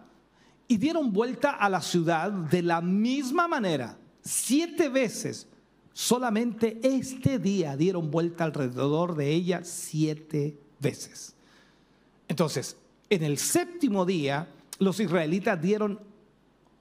y 0.70 0.76
dieron 0.76 1.12
vuelta 1.12 1.50
a 1.50 1.68
la 1.68 1.82
ciudad 1.82 2.30
de 2.30 2.62
la 2.62 2.80
misma 2.80 3.48
manera, 3.48 3.98
siete 4.22 4.88
veces. 4.88 5.48
Solamente 5.92 6.78
este 6.84 7.40
día 7.40 7.76
dieron 7.76 8.08
vuelta 8.08 8.44
alrededor 8.44 9.16
de 9.16 9.32
ella 9.32 9.62
siete 9.64 10.56
veces. 10.78 11.34
Entonces, 12.28 12.76
en 13.08 13.24
el 13.24 13.38
séptimo 13.38 14.06
día, 14.06 14.46
los 14.78 15.00
israelitas 15.00 15.60
dieron 15.60 15.98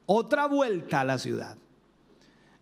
otra 0.06 0.46
vuelta 0.46 1.02
a 1.02 1.06
la 1.06 1.18
ciudad. 1.18 1.58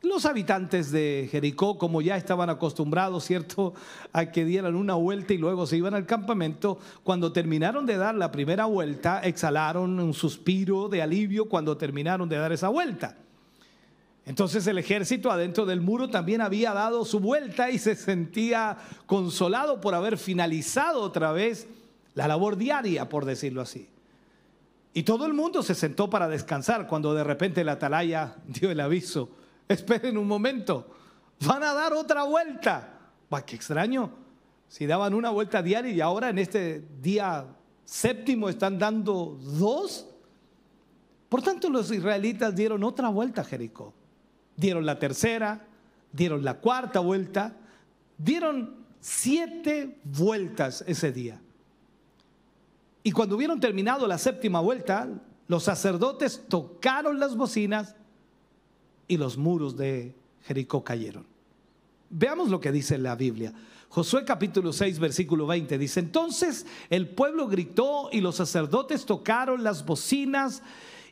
Los 0.08 0.26
habitantes 0.26 0.91
de 0.91 1.28
Jericó, 1.30 1.78
como 1.78 2.02
ya 2.02 2.17
estaban 2.17 2.50
acostumbrados, 2.50 3.26
¿cierto?, 3.26 3.74
a 4.13 4.28
que 4.28 4.46
dieran 4.46 4.76
una 4.76 4.96
vuelta 4.96 5.34
y 5.34 5.38
luego 5.38 5.67
se 5.67 5.78
iban 5.78 5.93
al 5.93 6.06
campamento, 6.06 6.80
cuando 7.04 7.32
terminaron 7.34 7.86
de 7.86 7.98
dar 7.98 8.15
la 8.15 8.32
primera 8.32 8.65
vuelta, 8.65 9.20
exhalaron 9.22 10.00
un 10.00 10.13
suspiro 10.13 10.88
de 10.88 11.02
alivio 11.02 11.50
cuando 11.50 11.78
terminaron 11.78 12.30
de 12.30 12.38
dar 12.38 12.52
esa 12.52 12.70
vuelta. 12.70 13.17
Entonces 14.26 14.65
el 14.67 14.78
ejército 14.78 15.30
adentro 15.30 15.65
del 15.65 15.82
muro 15.82 16.10
también 16.10 16.41
había 16.41 16.74
dado 16.74 17.06
su 17.06 17.20
vuelta 17.20 17.70
y 17.70 17.78
se 17.78 17.96
sentía 17.96 18.78
consolado 19.06 19.82
por 19.82 19.93
haber 19.93 20.17
finalizado 20.17 21.02
otra 21.02 21.32
vez 21.32 21.67
la 22.15 22.28
labor 22.28 22.58
diaria, 22.58 23.10
por 23.10 23.26
decirlo 23.26 23.62
así. 23.62 23.88
Y 24.93 25.04
todo 25.04 25.26
el 25.26 25.34
mundo 25.34 25.63
se 25.63 25.76
sentó 25.76 26.10
para 26.10 26.28
descansar 26.28 26.88
cuando 26.88 27.13
de 27.13 27.24
repente 27.24 27.63
la 27.63 27.74
atalaya 27.74 28.36
dio 28.48 28.72
el 28.72 28.80
aviso 28.80 29.30
esperen 29.69 30.17
un 30.17 30.27
momento, 30.27 30.88
van 31.45 31.63
a 31.63 31.73
dar 31.73 31.93
otra 31.93 32.23
vuelta. 32.23 32.99
Va, 33.34 33.45
qué 33.45 33.56
extraño. 33.56 34.12
Si 34.67 34.86
daban 34.86 35.13
una 35.13 35.30
vuelta 35.30 35.62
diaria 35.62 35.91
y 35.91 36.01
ahora 36.01 36.30
en 36.30 36.39
este 36.39 36.86
día 37.01 37.45
séptimo 37.86 38.49
están 38.49 38.77
dando 38.77 39.38
dos. 39.41 40.08
Por 41.30 41.41
tanto, 41.41 41.69
los 41.69 41.91
israelitas 41.91 42.56
dieron 42.56 42.84
otra 42.84 43.10
vuelta 43.10 43.41
a 43.41 43.45
Jericó. 43.45 43.93
Dieron 44.56 44.86
la 44.86 44.99
tercera, 44.99 45.67
dieron 46.12 46.43
la 46.43 46.56
cuarta 46.56 46.99
vuelta, 46.99 47.56
dieron 48.17 48.86
siete 48.99 49.99
vueltas 50.03 50.84
ese 50.88 51.12
día. 51.12 51.39
Y 53.03 53.12
cuando 53.12 53.36
hubieron 53.36 53.60
terminado 53.60 54.08
la 54.08 54.17
séptima 54.17 54.60
vuelta, 54.60 55.08
los 55.47 55.63
sacerdotes 55.63 56.43
tocaron 56.49 57.19
las 57.19 57.36
bocinas 57.38 57.95
y 59.08 59.17
los 59.17 59.38
muros 59.38 59.78
de 59.78 60.13
Jericó 60.43 60.84
cayeron. 60.84 61.26
Veamos 62.10 62.50
lo 62.50 62.60
que 62.60 62.72
dice 62.72 62.98
la 62.98 63.15
Biblia. 63.15 63.54
Josué 63.89 64.26
capítulo 64.26 64.74
6 64.74 65.00
versículo 65.00 65.48
20 65.48 65.78
dice, 65.78 66.00
entonces 66.00 66.65
el 66.89 67.10
pueblo 67.10 67.48
gritó 67.48 68.10
y 68.12 68.22
los 68.22 68.36
sacerdotes 68.36 69.06
tocaron 69.06 69.63
las 69.63 69.86
bocinas 69.86 70.62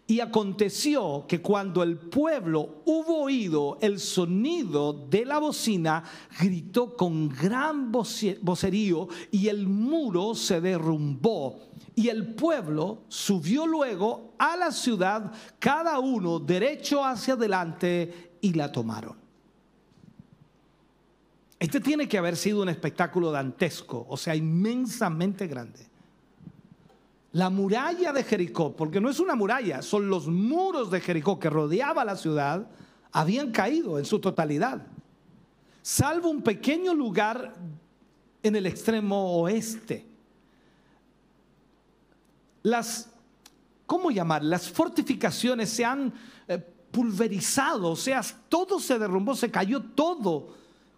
y 0.08 0.20
aconteció 0.20 1.26
que 1.28 1.42
cuando 1.42 1.82
el 1.82 1.98
pueblo 1.98 2.84
hubo 2.86 3.24
oído 3.24 3.78
el 3.82 4.00
sonido 4.00 4.94
de 4.94 5.26
la 5.26 5.40
bocina, 5.40 6.04
gritó 6.40 6.96
con 6.96 7.30
gran 7.30 7.92
vocerío 7.92 9.08
y 9.32 9.48
el 9.48 9.68
muro 9.68 10.36
se 10.36 10.62
derrumbó 10.62 11.60
y 11.96 12.10
el 12.10 12.36
pueblo 12.36 13.04
subió 13.08 13.66
luego 13.66 14.34
a 14.38 14.58
la 14.58 14.72
ciudad, 14.72 15.32
cada 15.60 16.00
uno 16.00 16.40
derecho 16.40 17.04
hacia 17.04 17.36
adelante, 17.36 18.38
y 18.42 18.54
la 18.54 18.72
tomaron. 18.72 19.16
Este 21.58 21.80
tiene 21.80 22.08
que 22.08 22.18
haber 22.18 22.36
sido 22.36 22.62
un 22.62 22.70
espectáculo 22.70 23.32
dantesco, 23.32 24.06
o 24.10 24.18
sea, 24.18 24.36
inmensamente 24.36 25.48
grande. 25.48 25.88
La 27.32 27.50
muralla 27.50 28.12
de 28.12 28.24
Jericó, 28.24 28.76
porque 28.76 29.02
no 29.02 29.10
es 29.10 29.20
una 29.20 29.36
muralla, 29.36 29.82
son 29.82 30.10
los 30.10 30.28
muros 30.28 30.92
de 30.92 31.02
Jericó 31.02 31.40
que 31.40 31.50
rodeaba 31.50 32.06
la 32.06 32.18
ciudad, 32.18 32.68
habían 33.12 33.52
caído 33.52 33.98
en 33.98 34.06
su 34.06 34.20
totalidad, 34.20 34.86
salvo 35.82 36.30
un 36.30 36.42
pequeño 36.42 36.94
lugar 36.94 37.56
en 38.44 38.56
el 38.56 38.66
extremo 38.66 39.38
oeste 39.40 40.15
las, 42.66 43.10
¿cómo 43.86 44.10
llamar? 44.10 44.44
Las 44.44 44.70
fortificaciones 44.70 45.70
se 45.70 45.86
han 45.86 46.12
eh, 46.48 46.58
pulverizado, 46.92 47.92
o 47.92 47.96
sea, 47.96 48.22
todo 48.50 48.80
se 48.80 48.98
derrumbó, 48.98 49.36
se 49.36 49.52
cayó 49.52 49.82
todo, 49.82 50.56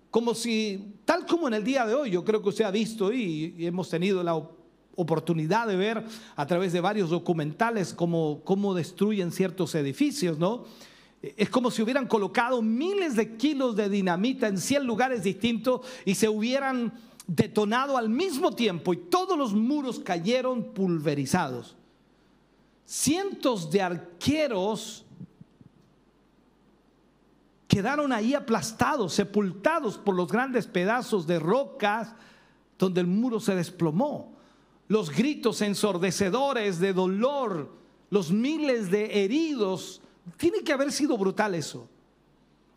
como 0.09 0.33
si, 0.33 0.95
tal 1.03 1.25
como 1.25 1.49
en 1.49 1.55
el 1.55 1.65
día 1.65 1.85
de 1.85 1.93
hoy, 1.93 2.11
yo 2.11 2.23
creo 2.23 2.41
que 2.41 2.49
usted 2.49 2.63
ha 2.63 2.71
visto 2.71 3.11
y, 3.11 3.53
hemos 3.59 3.89
tenido 3.89 4.23
la 4.23 4.41
oportunidad 4.95 5.67
de 5.67 5.75
ver 5.75 6.05
a 6.37 6.45
través 6.45 6.71
de 6.71 6.79
varios 6.79 7.09
documentales 7.09 7.93
cómo, 7.93 8.39
cómo 8.45 8.73
destruyen 8.73 9.33
ciertos 9.33 9.75
edificios, 9.75 10.39
¿no? 10.39 10.63
Es 11.21 11.49
como 11.49 11.69
si 11.69 11.81
hubieran 11.81 12.07
colocado 12.07 12.61
miles 12.61 13.15
de 13.17 13.35
kilos 13.35 13.75
de 13.75 13.89
dinamita 13.89 14.47
en 14.47 14.57
100 14.57 14.85
lugares 14.85 15.23
distintos 15.23 15.81
y 16.05 16.15
se 16.15 16.29
hubieran 16.29 16.93
detonado 17.27 17.97
al 17.97 18.09
mismo 18.09 18.53
tiempo 18.53 18.93
y 18.93 18.97
todos 18.97 19.37
los 19.37 19.53
muros 19.53 19.99
cayeron 19.99 20.73
pulverizados. 20.73 21.75
Cientos 22.85 23.69
de 23.69 23.81
arqueros 23.81 25.05
quedaron 27.67 28.13
ahí 28.13 28.33
aplastados, 28.33 29.13
sepultados 29.13 29.97
por 29.97 30.15
los 30.15 30.31
grandes 30.31 30.65
pedazos 30.67 31.27
de 31.27 31.37
rocas 31.37 32.13
donde 32.79 33.01
el 33.01 33.07
muro 33.07 33.39
se 33.39 33.55
desplomó. 33.55 34.35
los 34.89 35.11
gritos 35.11 35.61
ensordecedores 35.61 36.79
de 36.79 36.93
dolor, 36.93 37.73
los 38.09 38.31
miles 38.31 38.89
de 38.89 39.25
heridos. 39.25 40.01
Tiene 40.37 40.63
que 40.63 40.71
haber 40.71 40.93
sido 40.93 41.17
brutal 41.17 41.55
eso. 41.55 41.89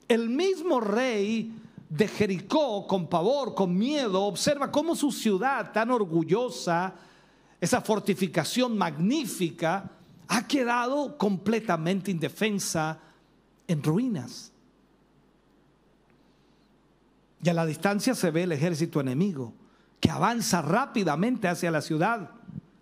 El 0.09 0.29
mismo 0.29 0.81
rey 0.81 1.53
de 1.91 2.07
Jericó, 2.07 2.87
con 2.87 3.09
pavor, 3.09 3.55
con 3.55 3.77
miedo, 3.77 4.23
observa 4.23 4.71
cómo 4.71 4.95
su 4.95 5.11
ciudad 5.11 5.73
tan 5.73 5.91
orgullosa, 5.91 6.95
esa 7.61 7.81
fortificación 7.81 8.79
magnífica, 8.79 9.91
ha 10.29 10.47
quedado 10.47 11.19
completamente 11.19 12.13
indefensa 12.13 13.01
en 13.67 13.83
ruinas. 13.83 14.53
Y 17.43 17.49
a 17.49 17.55
la 17.55 17.67
distancia 17.67 18.15
se 18.15 18.31
ve 18.31 18.45
el 18.45 18.53
ejército 18.53 19.01
enemigo 19.01 19.53
que 19.99 20.11
avanza 20.11 20.63
rápidamente 20.63 21.49
hacia 21.49 21.73
la 21.73 21.83
ciudad 21.83 22.31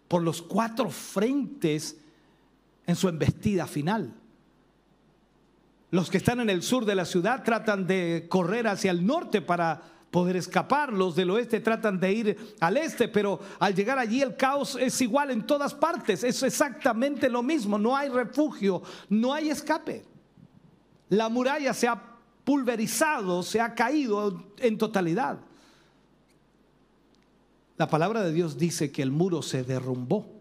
por 0.06 0.22
los 0.22 0.42
cuatro 0.42 0.90
frentes 0.90 1.96
en 2.86 2.94
su 2.94 3.08
embestida 3.08 3.66
final. 3.66 4.12
Los 5.90 6.10
que 6.10 6.18
están 6.18 6.40
en 6.40 6.50
el 6.50 6.62
sur 6.62 6.84
de 6.84 6.94
la 6.94 7.04
ciudad 7.04 7.42
tratan 7.42 7.86
de 7.86 8.26
correr 8.28 8.66
hacia 8.66 8.90
el 8.90 9.06
norte 9.06 9.40
para 9.40 9.80
poder 10.10 10.36
escapar. 10.36 10.92
Los 10.92 11.16
del 11.16 11.30
oeste 11.30 11.60
tratan 11.60 11.98
de 11.98 12.12
ir 12.12 12.56
al 12.60 12.76
este, 12.76 13.08
pero 13.08 13.40
al 13.58 13.74
llegar 13.74 13.98
allí 13.98 14.20
el 14.20 14.36
caos 14.36 14.76
es 14.78 15.00
igual 15.00 15.30
en 15.30 15.46
todas 15.46 15.74
partes. 15.74 16.24
Es 16.24 16.42
exactamente 16.42 17.30
lo 17.30 17.42
mismo. 17.42 17.78
No 17.78 17.96
hay 17.96 18.10
refugio, 18.10 18.82
no 19.08 19.32
hay 19.32 19.48
escape. 19.48 20.04
La 21.08 21.30
muralla 21.30 21.72
se 21.72 21.88
ha 21.88 22.02
pulverizado, 22.44 23.42
se 23.42 23.60
ha 23.60 23.74
caído 23.74 24.52
en 24.58 24.76
totalidad. 24.76 25.38
La 27.78 27.88
palabra 27.88 28.22
de 28.22 28.32
Dios 28.32 28.58
dice 28.58 28.90
que 28.90 29.02
el 29.02 29.10
muro 29.10 29.40
se 29.40 29.64
derrumbó. 29.64 30.37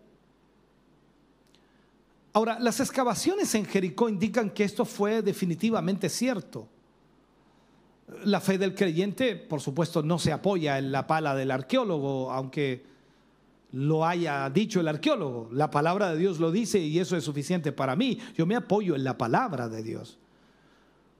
Ahora, 2.37 2.59
las 2.59 2.79
excavaciones 2.79 3.55
en 3.55 3.65
Jericó 3.65 4.07
indican 4.09 4.51
que 4.51 4.63
esto 4.63 4.85
fue 4.85 5.23
definitivamente 5.23 6.07
cierto. 6.07 6.67
La 8.25 8.39
fe 8.39 8.59
del 8.59 8.75
creyente, 8.75 9.35
por 9.35 9.59
supuesto, 9.59 10.03
no 10.03 10.19
se 10.19 10.31
apoya 10.31 10.77
en 10.77 10.91
la 10.91 11.07
pala 11.07 11.33
del 11.33 11.49
arqueólogo, 11.49 12.31
aunque 12.31 12.85
lo 13.71 14.05
haya 14.05 14.47
dicho 14.51 14.79
el 14.79 14.87
arqueólogo. 14.87 15.49
La 15.51 15.71
palabra 15.71 16.11
de 16.11 16.17
Dios 16.19 16.39
lo 16.39 16.51
dice 16.51 16.77
y 16.77 16.99
eso 16.99 17.17
es 17.17 17.23
suficiente 17.23 17.71
para 17.71 17.95
mí. 17.95 18.19
Yo 18.35 18.45
me 18.45 18.55
apoyo 18.55 18.95
en 18.95 19.03
la 19.03 19.17
palabra 19.17 19.67
de 19.67 19.81
Dios. 19.81 20.19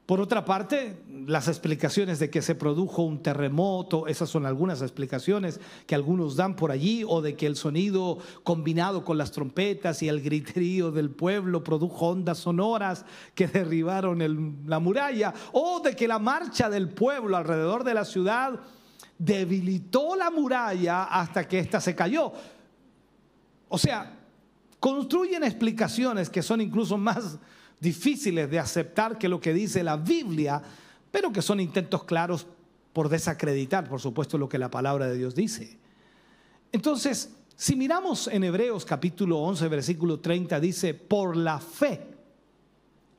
Por 0.08 0.22
otra 0.22 0.46
parte, 0.46 1.04
las 1.26 1.50
explicaciones 1.50 2.18
de 2.18 2.30
que 2.30 2.42
se 2.42 2.56
produjo 2.56 3.02
un 3.02 3.22
terremoto, 3.22 4.08
esas 4.08 4.30
son 4.30 4.46
algunas 4.46 4.82
explicaciones 4.82 5.60
que 5.86 5.96
algunos 5.96 6.38
dan 6.38 6.56
por 6.56 6.72
allí, 6.72 7.04
o 7.06 7.22
de 7.22 7.36
que 7.36 7.46
el 7.46 7.58
sonido 7.58 8.18
combinado 8.46 9.04
con 9.04 9.18
las 9.18 9.34
trompetas 9.34 10.02
y 10.02 10.08
el 10.08 10.22
griterío 10.22 10.92
del 10.92 11.10
pueblo 11.10 11.62
produjo 11.62 12.08
ondas 12.08 12.38
sonoras 12.38 13.04
que 13.36 13.50
derribaron 13.50 14.64
la 14.66 14.80
muralla, 14.80 15.34
o 15.52 15.82
de 15.82 15.94
que 15.94 16.08
la 16.08 16.20
marcha 16.20 16.70
del 16.70 16.88
pueblo 16.88 17.36
alrededor 17.36 17.84
de 17.84 17.94
la 17.94 18.06
ciudad 18.06 18.62
debilitó 19.20 20.16
la 20.16 20.32
muralla 20.32 21.04
hasta 21.04 21.46
que 21.46 21.60
ésta 21.60 21.82
se 21.82 21.96
cayó. 21.96 22.32
O 23.68 23.78
sea, 23.78 24.18
construyen 24.80 25.44
explicaciones 25.44 26.30
que 26.30 26.42
son 26.42 26.62
incluso 26.62 26.98
más 26.98 27.40
difíciles 27.80 28.50
de 28.50 28.60
aceptar 28.60 29.18
que 29.18 29.30
lo 29.30 29.40
que 29.40 29.54
dice 29.54 29.84
la 29.84 29.98
Biblia, 29.98 30.62
pero 31.12 31.32
que 31.32 31.42
son 31.42 31.60
intentos 31.60 32.04
claros 32.04 32.48
por 32.94 33.10
desacreditar, 33.10 33.88
por 33.88 34.02
supuesto, 34.02 34.38
lo 34.38 34.50
que 34.50 34.58
la 34.58 34.72
palabra 34.72 35.08
de 35.08 35.18
Dios 35.18 35.36
dice. 35.36 35.78
Entonces, 36.72 37.32
si 37.56 37.76
miramos 37.76 38.28
en 38.28 38.44
Hebreos 38.44 38.86
capítulo 38.86 39.40
11, 39.40 39.68
versículo 39.68 40.20
30, 40.20 40.60
dice, 40.60 40.94
por 40.94 41.36
la 41.36 41.60
fe 41.60 42.02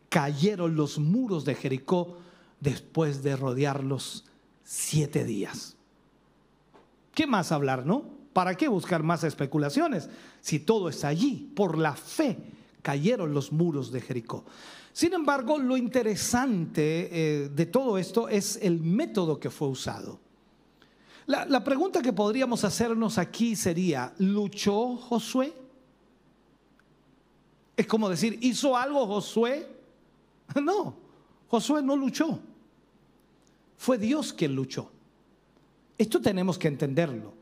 cayeron 0.09 0.75
los 0.75 0.99
muros 0.99 1.45
de 1.45 1.55
Jericó 1.55 2.19
después 2.61 3.23
de 3.23 3.37
rodearlos 3.37 4.25
siete 4.65 5.25
días. 5.25 5.77
¿Qué 7.15 7.27
más 7.27 7.53
hablar, 7.53 7.85
no? 7.85 8.05
¿Para 8.33 8.55
qué 8.57 8.69
buscar 8.69 9.03
más 9.03 9.25
especulaciones 9.25 10.09
si 10.41 10.61
todo 10.61 10.89
está 10.89 11.09
allí? 11.09 11.53
Por 11.57 11.77
la 11.77 11.95
fe 11.95 12.39
cayeron 12.83 13.35
los 13.35 13.53
muros 13.53 13.91
de 13.93 14.01
Jericó. 14.01 14.45
Sin 14.93 15.13
embargo, 15.15 15.59
lo 15.59 15.77
interesante 15.77 17.09
eh, 17.11 17.49
de 17.49 17.67
todo 17.67 17.99
esto 17.99 18.29
es 18.29 18.59
el 18.63 18.81
método 18.81 19.39
que 19.39 19.51
fue 19.51 19.69
usado. 19.69 20.19
La, 21.27 21.45
la 21.45 21.63
pregunta 21.63 22.03
que 22.03 22.13
podríamos 22.13 22.65
hacernos 22.65 23.19
aquí 23.19 23.55
sería, 23.55 24.15
¿luchó 24.19 24.97
Josué? 24.97 25.53
Es 27.77 27.87
como 27.87 28.09
decir, 28.09 28.39
¿hizo 28.43 28.77
algo 28.77 29.07
Josué? 29.07 29.77
No, 30.63 30.97
Josué 31.49 31.83
no 31.83 31.95
luchó. 31.95 32.41
Fue 33.77 33.99
Dios 33.99 34.33
quien 34.33 34.55
luchó. 34.57 34.91
Esto 35.97 36.21
tenemos 36.21 36.59
que 36.59 36.69
entenderlo. 36.69 37.35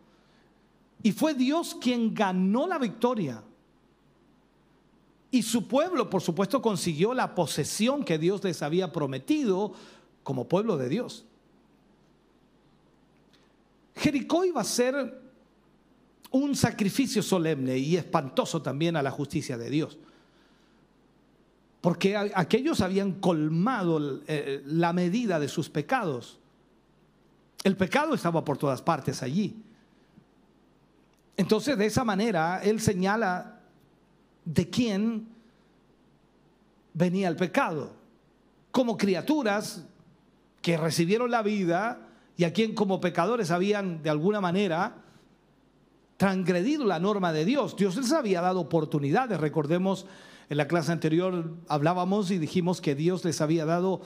Y 1.03 1.13
fue 1.13 1.35
Dios 1.35 1.77
quien 1.81 2.13
ganó 2.15 2.67
la 2.67 2.79
victoria. 2.79 3.43
Y 5.31 5.43
su 5.43 5.67
pueblo, 5.67 6.09
por 6.09 6.23
supuesto, 6.23 6.63
consiguió 6.63 7.13
la 7.13 7.35
posesión 7.35 8.05
que 8.05 8.19
Dios 8.19 8.43
les 8.45 8.63
había 8.63 8.93
prometido 8.93 9.73
como 10.23 10.49
pueblo 10.49 10.77
de 10.77 10.89
Dios. 10.89 11.25
Jericó 13.97 14.45
iba 14.45 14.61
a 14.61 14.65
ser 14.65 15.21
un 16.31 16.55
sacrificio 16.55 17.23
solemne 17.23 17.79
y 17.79 17.97
espantoso 17.97 18.63
también 18.63 18.97
a 18.97 19.03
la 19.03 19.11
justicia 19.11 19.57
de 19.57 19.71
Dios. 19.71 19.99
Porque 21.81 22.17
aquellos 22.17 22.81
habían 22.81 23.13
colmado 23.13 24.21
eh, 24.27 24.63
la 24.67 24.93
medida 24.93 25.39
de 25.39 25.49
sus 25.49 25.71
pecados. 25.71 26.39
El 27.63 27.77
pecado 27.77 28.15
estaba 28.15 28.45
por 28.45 28.59
todas 28.59 28.83
partes 28.83 29.23
allí. 29.23 29.63
Entonces, 31.37 31.77
de 31.79 31.87
esa 31.87 32.05
manera, 32.05 32.61
Él 32.63 32.81
señala 32.81 33.56
de 34.47 34.71
quién 34.71 35.29
venía 36.95 37.29
el 37.29 37.37
pecado. 37.37 37.93
Como 38.71 38.97
criaturas 38.97 39.85
que 40.63 40.79
recibieron 40.79 41.31
la 41.31 41.43
vida 41.43 42.09
y 42.37 42.45
a 42.45 42.53
quien 42.53 42.75
como 42.75 43.01
pecadores 43.01 43.51
habían 43.51 44.03
de 44.03 44.11
alguna 44.11 44.41
manera 44.41 45.03
transgredido 46.17 46.87
la 46.87 46.99
norma 46.99 47.33
de 47.33 47.45
Dios. 47.45 47.77
Dios 47.77 47.97
les 47.97 48.13
había 48.13 48.41
dado 48.41 48.61
oportunidades. 48.61 49.39
Recordemos, 49.39 50.07
en 50.49 50.57
la 50.57 50.69
clase 50.69 50.93
anterior 50.93 51.53
hablábamos 51.69 52.31
y 52.31 52.39
dijimos 52.39 52.81
que 52.81 52.95
Dios 52.95 53.25
les 53.25 53.41
había 53.41 53.67
dado 53.67 54.01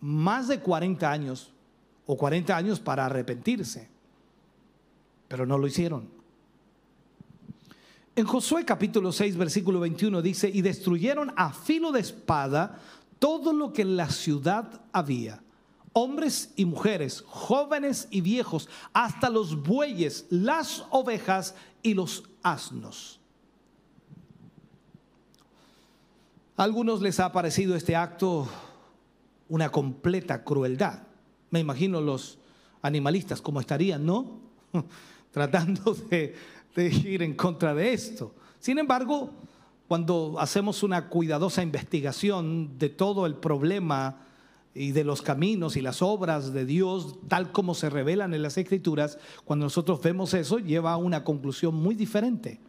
más 0.00 0.48
de 0.48 0.60
40 0.60 1.10
años 1.10 1.52
o 2.06 2.16
40 2.16 2.56
años 2.56 2.80
para 2.80 3.06
arrepentirse, 3.06 3.88
pero 5.28 5.46
no 5.46 5.58
lo 5.58 5.66
hicieron. 5.66 6.19
En 8.16 8.26
Josué 8.26 8.64
capítulo 8.64 9.12
6, 9.12 9.36
versículo 9.36 9.80
21 9.80 10.20
dice, 10.20 10.50
y 10.52 10.62
destruyeron 10.62 11.32
a 11.36 11.52
filo 11.52 11.92
de 11.92 12.00
espada 12.00 12.80
todo 13.18 13.52
lo 13.52 13.72
que 13.72 13.82
en 13.82 13.96
la 13.96 14.10
ciudad 14.10 14.82
había, 14.92 15.42
hombres 15.92 16.52
y 16.56 16.64
mujeres, 16.64 17.22
jóvenes 17.26 18.08
y 18.10 18.20
viejos, 18.20 18.68
hasta 18.92 19.30
los 19.30 19.62
bueyes, 19.62 20.26
las 20.30 20.84
ovejas 20.90 21.54
y 21.82 21.94
los 21.94 22.24
asnos. 22.42 23.20
A 26.56 26.64
algunos 26.64 27.00
les 27.00 27.20
ha 27.20 27.32
parecido 27.32 27.74
este 27.74 27.96
acto 27.96 28.48
una 29.48 29.70
completa 29.70 30.44
crueldad. 30.44 31.04
Me 31.50 31.60
imagino 31.60 32.00
los 32.00 32.38
animalistas 32.82 33.40
cómo 33.40 33.60
estarían, 33.60 34.04
¿no? 34.04 34.40
Tratando 35.30 35.94
de 35.94 36.34
de 36.74 36.86
ir 36.86 37.22
en 37.22 37.34
contra 37.34 37.74
de 37.74 37.92
esto. 37.92 38.34
Sin 38.58 38.78
embargo, 38.78 39.30
cuando 39.88 40.36
hacemos 40.38 40.82
una 40.82 41.08
cuidadosa 41.08 41.62
investigación 41.62 42.78
de 42.78 42.90
todo 42.90 43.26
el 43.26 43.34
problema 43.34 44.26
y 44.72 44.92
de 44.92 45.02
los 45.02 45.20
caminos 45.20 45.76
y 45.76 45.80
las 45.80 46.00
obras 46.00 46.52
de 46.52 46.64
Dios, 46.64 47.16
tal 47.28 47.50
como 47.50 47.74
se 47.74 47.90
revelan 47.90 48.34
en 48.34 48.42
las 48.42 48.56
escrituras, 48.56 49.18
cuando 49.44 49.66
nosotros 49.66 50.00
vemos 50.00 50.32
eso, 50.34 50.58
lleva 50.58 50.92
a 50.92 50.96
una 50.96 51.24
conclusión 51.24 51.74
muy 51.74 51.94
diferente. 51.96 52.60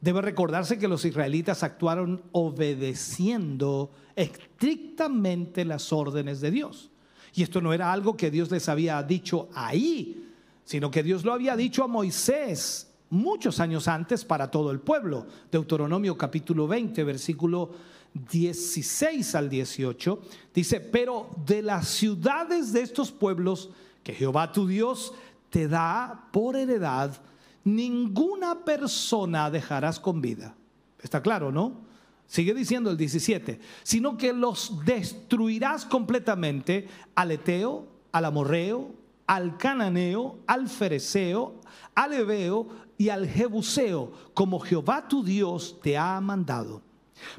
Debe 0.00 0.22
recordarse 0.22 0.78
que 0.78 0.88
los 0.88 1.04
israelitas 1.04 1.62
actuaron 1.62 2.22
obedeciendo 2.32 3.90
estrictamente 4.16 5.66
las 5.66 5.92
órdenes 5.92 6.40
de 6.40 6.50
Dios. 6.50 6.90
Y 7.34 7.42
esto 7.42 7.60
no 7.60 7.74
era 7.74 7.92
algo 7.92 8.16
que 8.16 8.30
Dios 8.30 8.50
les 8.50 8.68
había 8.68 9.02
dicho 9.02 9.50
ahí, 9.54 10.29
sino 10.70 10.88
que 10.88 11.02
Dios 11.02 11.24
lo 11.24 11.32
había 11.32 11.56
dicho 11.56 11.82
a 11.82 11.88
Moisés 11.88 12.92
muchos 13.08 13.58
años 13.58 13.88
antes 13.88 14.24
para 14.24 14.52
todo 14.52 14.70
el 14.70 14.78
pueblo. 14.78 15.26
Deuteronomio 15.50 16.16
capítulo 16.16 16.68
20, 16.68 17.02
versículo 17.02 17.72
16 18.14 19.34
al 19.34 19.50
18, 19.50 20.22
dice, 20.54 20.78
pero 20.78 21.28
de 21.44 21.62
las 21.62 21.88
ciudades 21.88 22.72
de 22.72 22.82
estos 22.82 23.10
pueblos 23.10 23.70
que 24.04 24.14
Jehová 24.14 24.52
tu 24.52 24.68
Dios 24.68 25.12
te 25.48 25.66
da 25.66 26.28
por 26.30 26.54
heredad, 26.54 27.20
ninguna 27.64 28.64
persona 28.64 29.50
dejarás 29.50 29.98
con 29.98 30.20
vida. 30.20 30.54
Está 31.02 31.20
claro, 31.20 31.50
¿no? 31.50 31.80
Sigue 32.28 32.54
diciendo 32.54 32.92
el 32.92 32.96
17, 32.96 33.58
sino 33.82 34.16
que 34.16 34.32
los 34.32 34.84
destruirás 34.84 35.84
completamente 35.84 36.86
al 37.16 37.32
Eteo, 37.32 37.88
al 38.12 38.24
Amorreo, 38.24 38.99
al 39.30 39.56
Cananeo, 39.56 40.40
al 40.44 40.68
Fereceo, 40.68 41.60
al 41.94 42.14
Ebeo 42.14 42.66
y 42.98 43.10
al 43.10 43.28
Jebuseo, 43.28 44.10
como 44.34 44.58
Jehová 44.58 45.06
tu 45.06 45.22
Dios 45.22 45.78
te 45.80 45.96
ha 45.96 46.20
mandado 46.20 46.82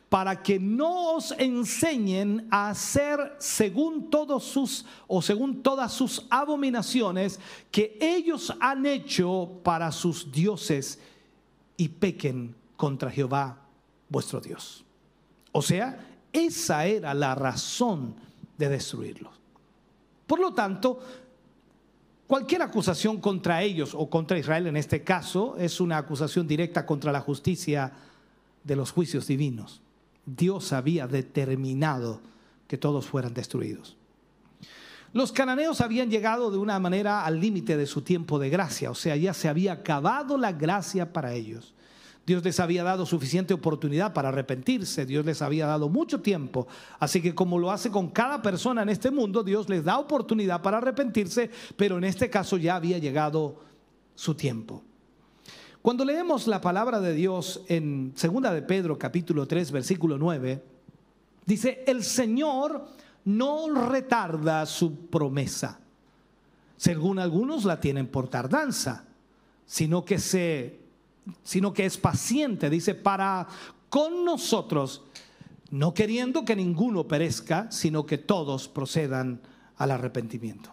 para 0.08 0.42
que 0.42 0.58
no 0.58 1.16
os 1.16 1.34
enseñen 1.38 2.48
a 2.50 2.70
hacer 2.70 3.36
según 3.40 4.10
todos 4.10 4.46
sus 4.46 4.86
o 5.06 5.22
según 5.22 5.62
todas 5.62 5.92
sus 5.92 6.26
abominaciones 6.30 7.42
que 7.72 7.98
ellos 8.00 8.54
han 8.62 8.86
hecho 8.86 9.60
para 9.62 9.92
sus 9.92 10.32
dioses 10.32 10.98
y 11.76 11.90
pequen 11.90 12.56
contra 12.78 13.12
Jehová 13.12 13.58
vuestro 14.08 14.40
Dios. 14.40 14.86
O 15.52 15.62
sea, 15.62 16.08
esa 16.32 16.86
era 16.86 17.14
la 17.14 17.36
razón 17.36 18.16
de 18.58 18.70
destruirlos. 18.70 19.42
Por 20.32 20.40
lo 20.40 20.54
tanto, 20.54 21.02
cualquier 22.32 22.62
acusación 22.62 23.20
contra 23.20 23.62
ellos 23.62 23.94
o 23.94 24.10
contra 24.10 24.40
Israel 24.40 24.68
en 24.68 24.78
este 24.78 25.04
caso 25.04 25.58
es 25.58 25.82
una 25.82 25.98
acusación 25.98 26.48
directa 26.48 26.86
contra 26.86 27.12
la 27.12 27.20
justicia 27.20 27.92
de 28.64 28.78
los 28.78 28.94
juicios 28.94 29.28
divinos. 29.28 29.82
Dios 30.26 30.72
había 30.72 31.08
determinado 31.08 32.22
que 32.70 32.78
todos 32.78 33.06
fueran 33.06 33.34
destruidos. 33.34 33.98
Los 35.12 35.34
cananeos 35.34 35.82
habían 35.82 36.10
llegado 36.10 36.52
de 36.52 36.58
una 36.58 36.80
manera 36.80 37.26
al 37.26 37.42
límite 37.42 37.76
de 37.76 37.86
su 37.86 38.02
tiempo 38.02 38.40
de 38.40 38.50
gracia, 38.50 38.92
o 38.92 38.96
sea, 38.96 39.18
ya 39.18 39.34
se 39.34 39.50
había 39.50 39.74
acabado 39.74 40.38
la 40.38 40.54
gracia 40.54 41.12
para 41.12 41.34
ellos. 41.34 41.74
Dios 42.26 42.44
les 42.44 42.60
había 42.60 42.84
dado 42.84 43.06
suficiente 43.06 43.54
oportunidad 43.54 44.14
para 44.14 44.30
arrepentirse, 44.30 45.06
Dios 45.06 45.26
les 45.26 45.42
había 45.42 45.66
dado 45.66 45.90
mucho 45.90 46.22
tiempo. 46.22 46.68
Así 47.00 47.22
que 47.22 47.34
como 47.34 47.58
lo 47.58 47.72
hace 47.72 47.90
con 47.90 48.10
cada 48.10 48.42
persona 48.42 48.84
en 48.84 48.90
este 48.90 49.10
mundo, 49.10 49.44
Dios 49.44 49.68
les 49.70 49.84
da 49.84 49.98
oportunidad 49.98 50.62
para 50.62 50.78
arrepentirse, 50.78 51.50
pero 51.76 51.98
en 51.98 52.04
este 52.04 52.30
caso 52.30 52.58
ya 52.58 52.76
había 52.76 53.00
llegado 53.00 53.56
su 54.14 54.36
tiempo. 54.36 54.84
Cuando 55.82 56.06
leemos 56.06 56.46
la 56.46 56.62
palabra 56.62 57.00
de 57.00 57.14
Dios 57.16 57.64
en 57.68 58.14
2 58.14 58.54
de 58.54 58.62
Pedro 58.62 59.00
capítulo 59.00 59.48
3 59.48 59.72
versículo 59.72 60.20
9, 60.20 60.64
dice, 61.44 61.84
el 61.88 62.04
Señor 62.04 62.86
no 63.26 63.74
retarda 63.90 64.64
su 64.68 65.08
promesa, 65.08 65.80
según 66.78 67.18
algunos 67.18 67.66
la 67.66 67.80
tienen 67.80 68.08
por 68.08 68.28
tardanza, 68.28 69.06
sino 69.66 70.06
que 70.06 70.20
se 70.20 70.81
sino 71.44 71.74
que 71.74 71.86
es 71.86 71.98
paciente, 71.98 72.70
dice, 72.70 72.96
para 72.96 73.48
con 73.90 74.26
nosotros, 74.26 75.04
no 75.70 75.94
queriendo 75.94 76.46
que 76.46 76.56
ninguno 76.56 77.08
perezca, 77.08 77.70
sino 77.72 78.06
que 78.06 78.18
todos 78.18 78.68
procedan 78.68 79.42
al 79.78 79.92
arrepentimiento. 79.92 80.72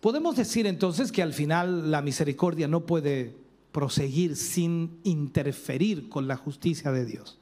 Podemos 0.00 0.36
decir 0.36 0.66
entonces 0.66 1.10
que 1.10 1.22
al 1.22 1.32
final 1.32 1.90
la 1.90 2.02
misericordia 2.02 2.68
no 2.68 2.84
puede 2.84 3.36
proseguir 3.72 4.36
sin 4.36 5.00
interferir 5.02 6.08
con 6.08 6.28
la 6.28 6.36
justicia 6.36 6.92
de 6.92 7.04
Dios. 7.04 7.38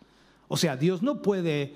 O 0.48 0.56
sea, 0.56 0.76
Dios 0.76 1.02
no 1.02 1.22
puede 1.22 1.74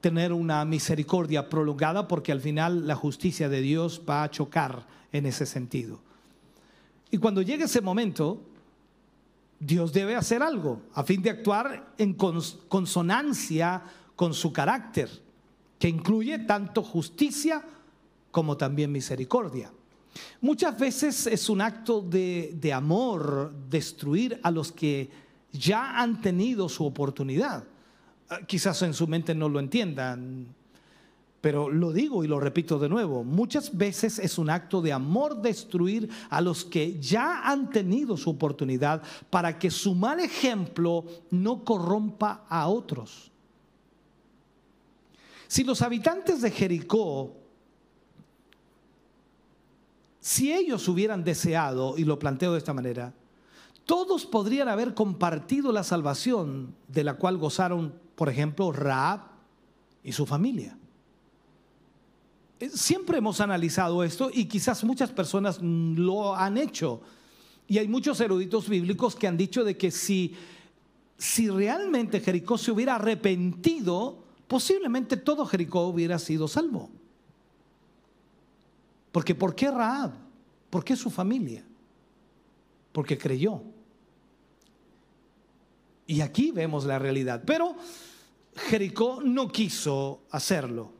tener 0.00 0.32
una 0.32 0.64
misericordia 0.64 1.48
prolongada 1.48 2.08
porque 2.08 2.32
al 2.32 2.40
final 2.40 2.86
la 2.86 2.94
justicia 2.94 3.48
de 3.48 3.60
Dios 3.60 4.02
va 4.08 4.22
a 4.22 4.30
chocar 4.30 4.86
en 5.12 5.26
ese 5.26 5.46
sentido. 5.46 6.00
Y 7.10 7.18
cuando 7.18 7.42
llegue 7.42 7.64
ese 7.64 7.80
momento, 7.80 8.40
Dios 9.60 9.92
debe 9.92 10.16
hacer 10.16 10.42
algo 10.42 10.80
a 10.94 11.04
fin 11.04 11.20
de 11.22 11.30
actuar 11.30 11.92
en 11.98 12.14
consonancia 12.14 13.82
con 14.16 14.32
su 14.32 14.52
carácter, 14.52 15.10
que 15.78 15.88
incluye 15.88 16.38
tanto 16.40 16.82
justicia 16.82 17.62
como 18.30 18.56
también 18.56 18.90
misericordia. 18.90 19.70
Muchas 20.40 20.78
veces 20.78 21.26
es 21.26 21.48
un 21.50 21.60
acto 21.60 22.00
de, 22.00 22.72
amor 22.74 23.52
destruir 23.68 24.40
a 24.42 24.50
los 24.50 24.72
que 24.72 25.10
ya 25.52 26.00
han 26.00 26.20
tenido 26.20 26.68
su 26.68 26.84
oportunidad. 26.84 27.64
Ah, 28.28 28.40
quizás 28.46 28.80
en 28.82 28.94
su 28.94 29.06
mente 29.06 29.34
no 29.34 29.48
lo 29.48 29.60
entiendan, 29.60 30.54
pero 31.40 31.70
lo 31.70 31.92
digo 31.92 32.22
y 32.22 32.28
lo 32.28 32.38
repito 32.38 32.78
de 32.78 32.88
nuevo, 32.88 33.24
muchas 33.24 33.76
veces 33.76 34.18
es 34.18 34.38
un 34.38 34.50
acto 34.50 34.82
de 34.82 34.92
amor 34.92 35.40
destruir 35.40 36.08
a 36.28 36.40
los 36.40 36.64
que 36.64 37.00
ya 37.00 37.48
han 37.48 37.70
tenido 37.70 38.16
su 38.16 38.30
oportunidad 38.30 39.02
para 39.30 39.58
que 39.58 39.70
su 39.70 39.94
mal 39.94 40.20
ejemplo 40.20 41.04
no 41.30 41.64
corrompa 41.64 42.44
a 42.48 42.68
otros. 42.68 43.30
Si 45.48 45.64
los 45.64 45.82
habitantes 45.82 46.42
de 46.42 46.50
Jericó 46.50 47.40
si 50.20 50.52
ellos 50.52 50.86
hubieran 50.86 51.24
deseado, 51.24 51.96
y 51.96 52.04
lo 52.04 52.18
planteo 52.18 52.52
de 52.52 52.58
esta 52.58 52.74
manera, 52.74 53.14
todos 53.86 54.26
podrían 54.26 54.68
haber 54.68 54.94
compartido 54.94 55.72
la 55.72 55.82
salvación 55.82 56.74
de 56.88 57.04
la 57.04 57.14
cual 57.14 57.38
gozaron, 57.38 57.94
por 58.14 58.28
ejemplo, 58.28 58.70
Raab 58.70 59.22
y 60.04 60.12
su 60.12 60.26
familia. 60.26 60.76
Siempre 62.68 63.18
hemos 63.18 63.40
analizado 63.40 64.04
esto 64.04 64.30
y 64.32 64.44
quizás 64.44 64.84
muchas 64.84 65.10
personas 65.10 65.58
lo 65.62 66.34
han 66.34 66.58
hecho. 66.58 67.00
Y 67.66 67.78
hay 67.78 67.88
muchos 67.88 68.20
eruditos 68.20 68.68
bíblicos 68.68 69.16
que 69.16 69.26
han 69.26 69.36
dicho 69.36 69.64
de 69.64 69.78
que 69.78 69.90
si, 69.90 70.34
si 71.16 71.48
realmente 71.48 72.20
Jericó 72.20 72.58
se 72.58 72.70
hubiera 72.70 72.96
arrepentido, 72.96 74.24
posiblemente 74.46 75.16
todo 75.16 75.46
Jericó 75.46 75.86
hubiera 75.86 76.18
sido 76.18 76.48
salvo. 76.48 76.90
Porque 79.12 79.34
¿por 79.34 79.54
qué 79.54 79.70
Raab? 79.70 80.12
¿Por 80.68 80.84
qué 80.84 80.96
su 80.96 81.10
familia? 81.10 81.64
Porque 82.92 83.16
creyó. 83.16 83.62
Y 86.06 86.20
aquí 86.20 86.50
vemos 86.50 86.84
la 86.84 86.98
realidad. 86.98 87.42
Pero 87.46 87.76
Jericó 88.54 89.20
no 89.22 89.48
quiso 89.48 90.22
hacerlo. 90.30 90.99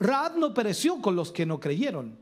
Raab 0.00 0.38
no 0.38 0.54
pereció 0.54 1.00
con 1.00 1.14
los 1.14 1.30
que 1.30 1.44
no 1.44 1.60
creyeron. 1.60 2.16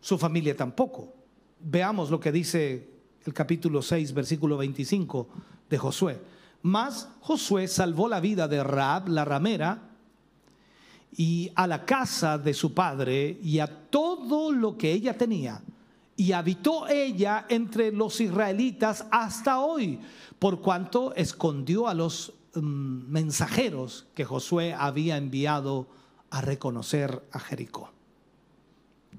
Su 0.00 0.16
familia 0.16 0.56
tampoco. 0.56 1.12
Veamos 1.60 2.08
lo 2.08 2.20
que 2.20 2.30
dice 2.30 2.88
el 3.24 3.34
capítulo 3.34 3.82
6, 3.82 4.14
versículo 4.14 4.56
25 4.56 5.28
de 5.68 5.76
Josué. 5.76 6.20
Mas 6.62 7.08
Josué 7.20 7.66
salvó 7.66 8.08
la 8.08 8.20
vida 8.20 8.46
de 8.46 8.62
Raab, 8.62 9.08
la 9.08 9.24
ramera, 9.24 9.88
y 11.16 11.50
a 11.56 11.66
la 11.66 11.84
casa 11.84 12.38
de 12.38 12.54
su 12.54 12.74
padre 12.74 13.38
y 13.42 13.58
a 13.58 13.66
todo 13.90 14.52
lo 14.52 14.78
que 14.78 14.92
ella 14.92 15.18
tenía. 15.18 15.60
Y 16.16 16.32
habitó 16.32 16.86
ella 16.86 17.46
entre 17.48 17.90
los 17.90 18.20
israelitas 18.20 19.06
hasta 19.10 19.60
hoy, 19.60 19.98
por 20.38 20.60
cuanto 20.60 21.12
escondió 21.14 21.88
a 21.88 21.94
los 21.94 22.32
mm, 22.54 22.60
mensajeros 23.10 24.06
que 24.14 24.24
Josué 24.24 24.74
había 24.74 25.16
enviado 25.16 25.88
a 26.30 26.40
reconocer 26.40 27.22
a 27.32 27.38
Jericó. 27.38 27.90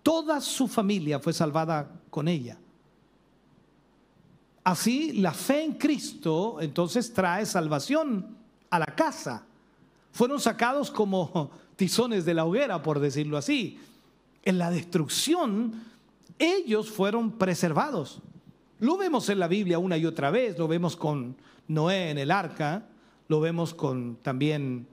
Toda 0.04 0.39
su 0.41 0.67
familia 0.67 1.19
fue 1.19 1.34
salvada 1.34 1.89
con 2.10 2.28
ella. 2.28 2.58
Así, 4.63 5.13
la 5.13 5.34
fe 5.34 5.63
en 5.63 5.74
Cristo 5.74 6.58
entonces 6.62 7.13
trae 7.13 7.45
salvación 7.45 8.38
a 8.69 8.80
la 8.80 8.86
casa. 8.88 9.45
Fueron 10.12 10.39
sacados 10.39 10.91
como 10.91 11.52
tizones 11.76 12.26
de 12.26 12.34
la 12.34 12.45
hoguera, 12.45 12.82
por 12.82 13.00
decirlo 13.00 13.38
así. 13.38 13.80
En 14.43 14.58
la 14.58 14.69
destrucción, 14.69 15.84
ellos 16.38 16.89
fueron 16.89 17.32
preservados. 17.32 18.22
Lo 18.80 18.98
vemos 18.98 19.28
en 19.30 19.39
la 19.39 19.48
Biblia 19.48 19.80
una 19.80 19.98
y 19.98 20.06
otra 20.06 20.32
vez, 20.32 20.58
lo 20.58 20.67
vemos 20.67 20.95
con 20.95 21.36
Noé 21.67 22.12
en 22.12 22.17
el 22.17 22.31
arca, 22.31 22.86
lo 23.27 23.42
vemos 23.42 23.73
con 23.73 24.17
también 24.21 24.88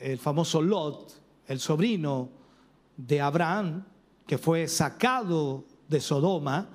el 0.00 0.18
famoso 0.18 0.62
Lot, 0.62 1.12
el 1.46 1.60
sobrino 1.60 2.28
de 2.96 3.20
Abraham, 3.20 3.84
que 4.26 4.38
fue 4.38 4.66
sacado 4.66 5.64
de 5.88 6.00
Sodoma, 6.00 6.68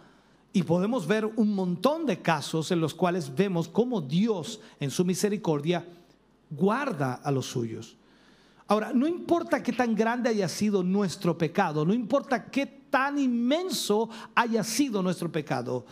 y 0.53 0.63
podemos 0.63 1.05
ver 1.05 1.25
un 1.25 1.53
montón 1.53 2.05
de 2.05 2.21
casos 2.21 2.71
en 2.71 2.79
los 2.79 2.93
cuales 2.93 3.35
vemos 3.35 3.67
cómo 3.67 3.99
Dios 3.99 4.61
en 4.79 4.89
su 4.89 5.03
misericordia 5.03 5.85
guarda 6.49 7.15
a 7.15 7.31
los 7.31 7.45
suyos. 7.45 7.97
Ahora, 8.67 8.93
no 8.93 9.05
importa 9.05 9.61
qué 9.61 9.73
tan 9.73 9.93
grande 9.93 10.29
haya 10.29 10.47
sido 10.47 10.81
nuestro 10.81 11.37
pecado, 11.37 11.85
no 11.85 11.93
importa 11.93 12.49
qué 12.49 12.65
tan 12.65 13.19
inmenso 13.19 14.09
haya 14.33 14.63
sido 14.63 15.03
nuestro 15.03 15.31
pecado, 15.31 15.85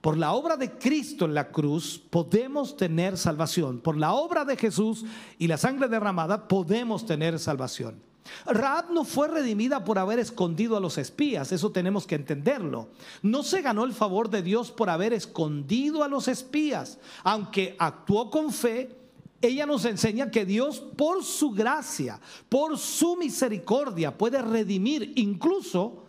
por 0.00 0.16
la 0.16 0.32
obra 0.32 0.56
de 0.56 0.72
Cristo 0.78 1.24
en 1.24 1.34
la 1.34 1.48
cruz 1.48 2.00
podemos 2.10 2.76
tener 2.76 3.18
salvación. 3.18 3.80
Por 3.80 3.96
la 3.96 4.12
obra 4.12 4.44
de 4.44 4.56
Jesús 4.56 5.04
y 5.38 5.48
la 5.48 5.58
sangre 5.58 5.88
derramada 5.88 6.46
podemos 6.46 7.04
tener 7.04 7.38
salvación. 7.38 8.00
Raab 8.46 8.92
no 8.92 9.04
fue 9.04 9.28
redimida 9.28 9.84
por 9.84 9.98
haber 9.98 10.18
escondido 10.18 10.76
a 10.76 10.80
los 10.80 10.98
espías, 10.98 11.50
eso 11.50 11.70
tenemos 11.70 12.06
que 12.06 12.14
entenderlo. 12.14 12.88
No 13.22 13.42
se 13.42 13.62
ganó 13.62 13.84
el 13.84 13.92
favor 13.92 14.28
de 14.28 14.42
Dios 14.42 14.70
por 14.70 14.90
haber 14.90 15.12
escondido 15.12 16.04
a 16.04 16.08
los 16.08 16.28
espías, 16.28 16.98
aunque 17.24 17.74
actuó 17.78 18.30
con 18.30 18.52
fe. 18.52 18.94
Ella 19.40 19.66
nos 19.66 19.84
enseña 19.84 20.30
que 20.30 20.44
Dios 20.44 20.80
por 20.80 21.24
su 21.24 21.52
gracia, 21.52 22.20
por 22.48 22.76
su 22.76 23.16
misericordia 23.16 24.18
puede 24.18 24.42
redimir 24.42 25.12
incluso 25.16 26.04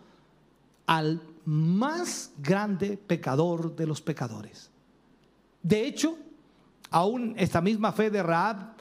al 0.86 1.22
más 1.44 2.32
grande 2.38 2.96
pecador 2.96 3.74
de 3.74 3.86
los 3.86 4.00
pecadores. 4.00 4.70
De 5.62 5.86
hecho, 5.86 6.16
aún 6.90 7.34
esta 7.36 7.60
misma 7.60 7.92
fe 7.92 8.10
de 8.10 8.22
Raab 8.22 8.74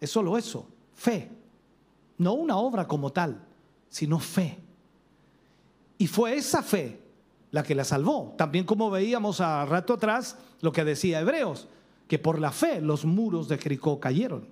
es 0.00 0.10
solo 0.10 0.36
eso, 0.36 0.66
fe. 0.94 1.30
No 2.18 2.34
una 2.34 2.56
obra 2.56 2.86
como 2.86 3.10
tal, 3.12 3.44
sino 3.88 4.18
fe. 4.18 4.58
Y 5.98 6.06
fue 6.06 6.36
esa 6.36 6.62
fe 6.62 7.00
la 7.50 7.62
que 7.62 7.74
la 7.74 7.84
salvó. 7.84 8.34
También 8.36 8.64
como 8.64 8.90
veíamos 8.90 9.40
a 9.40 9.64
rato 9.64 9.94
atrás 9.94 10.36
lo 10.60 10.72
que 10.72 10.84
decía 10.84 11.20
Hebreos, 11.20 11.68
que 12.08 12.18
por 12.18 12.38
la 12.38 12.52
fe 12.52 12.80
los 12.80 13.04
muros 13.04 13.48
de 13.48 13.58
Jericó 13.58 13.98
cayeron. 13.98 14.46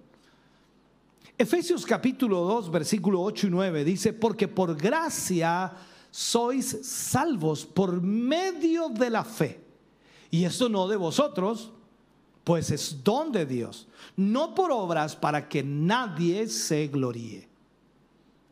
Efesios 1.36 1.84
capítulo 1.84 2.40
2, 2.42 2.70
versículo 2.70 3.20
8 3.22 3.48
y 3.48 3.50
9 3.50 3.84
dice, 3.84 4.12
porque 4.12 4.46
por 4.46 4.76
gracia 4.76 5.72
sois 6.14 6.78
salvos 6.86 7.66
por 7.66 8.00
medio 8.00 8.88
de 8.88 9.10
la 9.10 9.24
fe. 9.24 9.60
Y 10.30 10.44
esto 10.44 10.68
no 10.68 10.86
de 10.86 10.94
vosotros, 10.94 11.72
pues 12.44 12.70
es 12.70 13.02
don 13.02 13.32
de 13.32 13.44
Dios, 13.44 13.88
no 14.16 14.54
por 14.54 14.70
obras 14.70 15.16
para 15.16 15.48
que 15.48 15.64
nadie 15.64 16.46
se 16.46 16.86
gloríe. 16.86 17.48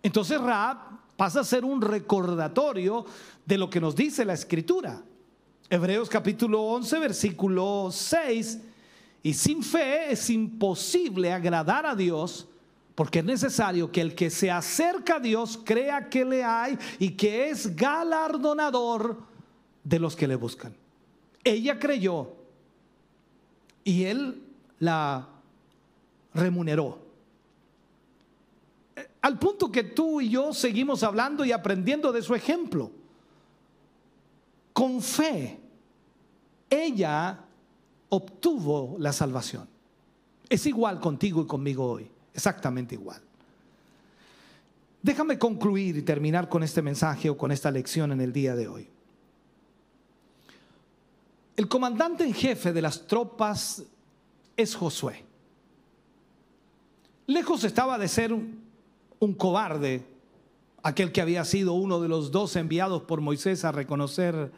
Entonces 0.03 0.41
Raab 0.41 0.79
pasa 1.17 1.39
a 1.39 1.45
ser 1.45 1.65
un 1.65 1.81
recordatorio 1.81 3.05
de 3.47 3.59
lo 3.59 3.71
que 3.71 3.81
nos 3.81 3.95
dice 3.95 4.25
la 4.25 4.33
escritura. 4.33 5.01
Hebreos 5.71 6.09
capítulo 6.09 6.63
11, 6.63 6.99
versículo 6.99 7.91
6. 7.93 8.59
Y 9.23 9.35
sin 9.35 9.63
fe 9.63 10.11
es 10.11 10.29
imposible 10.31 11.33
agradar 11.33 11.87
a 11.87 11.95
Dios, 11.95 12.49
porque 12.95 13.21
es 13.21 13.25
necesario 13.25 13.91
que 13.91 14.01
el 14.01 14.15
que 14.15 14.31
se 14.31 14.51
acerca 14.51 15.17
a 15.17 15.21
Dios 15.21 15.59
crea 15.65 16.09
que 16.09 16.25
le 16.25 16.45
hay 16.45 16.79
y 16.99 17.11
que 17.11 17.49
es 17.49 17.75
galardonador 17.75 19.23
de 19.83 19.99
los 19.99 20.15
que 20.15 20.29
le 20.29 20.37
buscan. 20.37 20.75
Ella 21.45 21.79
creyó 21.79 22.35
y 23.85 24.05
él 24.05 24.43
la 24.79 25.29
remuneró. 26.35 26.99
Al 29.23 29.39
punto 29.39 29.71
que 29.71 29.85
tú 29.85 30.21
y 30.21 30.31
yo 30.31 30.53
seguimos 30.53 31.03
hablando 31.03 31.45
y 31.45 31.53
aprendiendo 31.53 32.13
de 32.13 32.23
su 32.23 32.35
ejemplo. 32.35 32.91
Con 34.73 35.01
fe, 35.01 35.61
ella 36.69 37.39
obtuvo 38.09 38.97
la 38.99 39.13
salvación. 39.13 39.69
Es 40.49 40.67
igual 40.67 41.01
contigo 41.01 41.43
y 41.43 41.47
conmigo 41.47 41.85
hoy, 41.85 42.11
exactamente 42.35 42.95
igual. 42.95 43.21
Déjame 45.03 45.39
concluir 45.39 45.97
y 45.97 46.03
terminar 46.03 46.49
con 46.49 46.63
este 46.63 46.81
mensaje 46.81 47.29
o 47.29 47.37
con 47.37 47.51
esta 47.51 47.71
lección 47.71 48.13
en 48.13 48.21
el 48.21 48.33
día 48.33 48.55
de 48.55 48.69
hoy. 48.69 48.89
El 51.57 51.69
comandante 51.69 52.25
en 52.25 52.33
jefe 52.33 52.73
de 52.73 52.83
las 52.83 53.07
tropas 53.07 53.83
es 54.57 54.75
Josué. 54.75 55.25
Lejos 57.27 57.65
estaba 57.65 57.99
de 57.99 58.09
ser 58.09 58.33
un 58.33 59.35
cobarde, 59.35 60.05
aquel 60.83 61.13
que 61.13 61.21
había 61.21 61.45
sido 61.45 61.75
uno 61.75 62.01
de 62.01 62.09
los 62.09 62.31
dos 62.31 62.57
enviados 62.57 63.03
por 63.03 63.21
Moisés 63.21 63.65
a 63.65 63.73
reconocer 63.73 64.53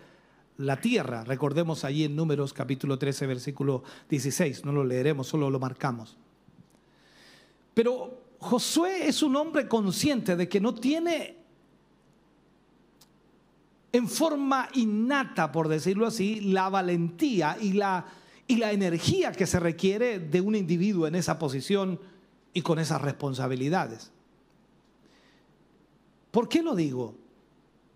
la 0.56 0.80
tierra. 0.80 1.24
Recordemos 1.24 1.84
allí 1.84 2.04
en 2.04 2.16
Números 2.16 2.52
capítulo 2.52 2.98
13, 2.98 3.26
versículo 3.26 3.82
16, 4.08 4.64
no 4.64 4.72
lo 4.72 4.84
leeremos, 4.84 5.26
solo 5.26 5.50
lo 5.50 5.58
marcamos. 5.58 6.16
Pero 7.74 8.22
Josué 8.38 9.08
es 9.08 9.22
un 9.22 9.36
hombre 9.36 9.68
consciente 9.68 10.36
de 10.36 10.48
que 10.48 10.60
no 10.60 10.74
tiene 10.74 11.36
en 13.92 14.08
forma 14.08 14.68
innata, 14.74 15.52
por 15.52 15.68
decirlo 15.68 16.06
así, 16.06 16.40
la 16.40 16.68
valentía 16.68 17.56
y 17.60 17.74
la, 17.74 18.06
y 18.46 18.56
la 18.56 18.72
energía 18.72 19.30
que 19.32 19.46
se 19.46 19.60
requiere 19.60 20.18
de 20.18 20.40
un 20.40 20.56
individuo 20.56 21.06
en 21.06 21.14
esa 21.14 21.38
posición 21.38 22.00
y 22.52 22.62
con 22.62 22.78
esas 22.78 23.00
responsabilidades. 23.02 24.10
¿Por 26.30 26.48
qué 26.48 26.62
lo 26.62 26.74
digo? 26.74 27.14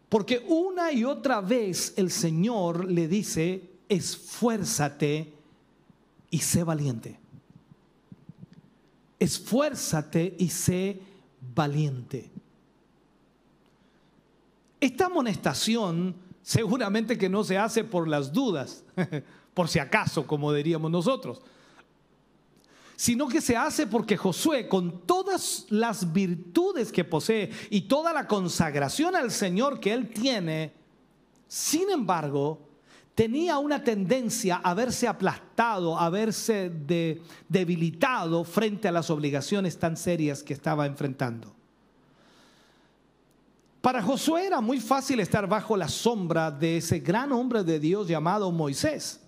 Porque 0.09 0.45
una 0.49 0.93
y 0.93 1.05
otra 1.05 1.41
vez 1.41 1.95
el 1.97 2.11
Señor 2.11 2.89
le 2.91 3.09
dice, 3.09 3.69
esfuérzate 3.89 5.33
y 6.31 6.39
sé 6.39 6.63
valiente. 6.63 7.19
Esfuérzate 9.19 10.37
y 10.39 10.49
sé 10.49 11.01
valiente. 11.55 12.31
Esta 14.81 15.07
amonestación 15.07 16.15
seguramente 16.43 17.19
que 17.19 17.29
no 17.29 17.45
se 17.45 17.59
hace 17.59 17.85
por 17.85 18.09
las 18.09 18.33
dudas, 18.33 18.85
por 19.55 19.69
si 19.69 19.79
acaso, 19.79 20.27
como 20.27 20.53
diríamos 20.53 20.91
nosotros 20.91 21.43
sino 22.99 23.29
que 23.29 23.41
se 23.41 23.57
hace 23.57 23.87
porque 23.87 24.17
Josué, 24.17 24.67
con 24.67 25.07
todas 25.07 25.67
las 25.69 26.13
virtudes 26.13 26.91
que 26.91 27.05
posee 27.05 27.49
y 27.71 27.83
toda 27.83 28.13
la 28.13 28.27
consagración 28.27 29.15
al 29.15 29.31
Señor 29.31 29.79
que 29.79 29.93
él 29.93 30.09
tiene, 30.09 30.73
sin 31.47 31.91
embargo, 31.91 32.68
tenía 33.19 33.59
una 33.59 33.83
tendencia 33.83 34.61
a 34.63 34.75
verse 34.75 35.09
aplastado, 35.09 35.99
a 35.99 36.09
verse 36.09 36.71
debilitado 37.49 38.45
frente 38.45 38.87
a 38.87 38.93
las 38.93 39.11
obligaciones 39.11 39.77
tan 39.77 39.97
serias 39.97 40.45
que 40.45 40.55
estaba 40.55 40.87
enfrentando. 40.87 41.53
Para 43.81 44.05
Josué 44.05 44.47
era 44.47 44.61
muy 44.61 44.79
fácil 44.79 45.19
estar 45.19 45.49
bajo 45.49 45.77
la 45.77 45.89
sombra 45.89 46.53
de 46.53 46.77
ese 46.77 47.01
gran 47.01 47.33
hombre 47.33 47.65
de 47.65 47.81
Dios 47.81 48.07
llamado 48.07 48.53
Moisés. 48.53 49.21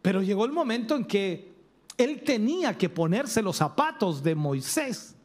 Pero 0.00 0.22
llegó 0.22 0.44
el 0.44 0.52
momento 0.52 0.94
en 0.94 1.04
que 1.04 1.52
él 1.98 2.22
tenía 2.22 2.78
que 2.78 2.88
ponerse 2.88 3.42
los 3.42 3.56
zapatos 3.56 4.22
de 4.22 4.36
Moisés, 4.36 5.16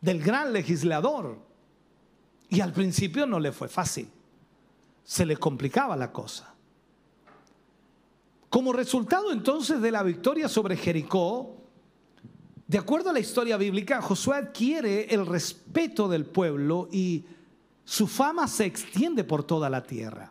del 0.00 0.22
gran 0.22 0.54
legislador. 0.54 1.38
Y 2.48 2.60
al 2.60 2.72
principio 2.72 3.26
no 3.26 3.38
le 3.38 3.52
fue 3.52 3.68
fácil. 3.68 4.08
Se 5.08 5.24
le 5.24 5.38
complicaba 5.38 5.96
la 5.96 6.12
cosa. 6.12 6.52
Como 8.50 8.74
resultado 8.74 9.32
entonces 9.32 9.80
de 9.80 9.90
la 9.90 10.02
victoria 10.02 10.50
sobre 10.50 10.76
Jericó, 10.76 11.56
de 12.66 12.76
acuerdo 12.76 13.08
a 13.08 13.14
la 13.14 13.18
historia 13.18 13.56
bíblica, 13.56 14.02
Josué 14.02 14.36
adquiere 14.36 15.06
el 15.06 15.24
respeto 15.24 16.08
del 16.08 16.26
pueblo 16.26 16.90
y 16.92 17.24
su 17.86 18.06
fama 18.06 18.46
se 18.48 18.66
extiende 18.66 19.24
por 19.24 19.44
toda 19.44 19.70
la 19.70 19.82
tierra. 19.82 20.30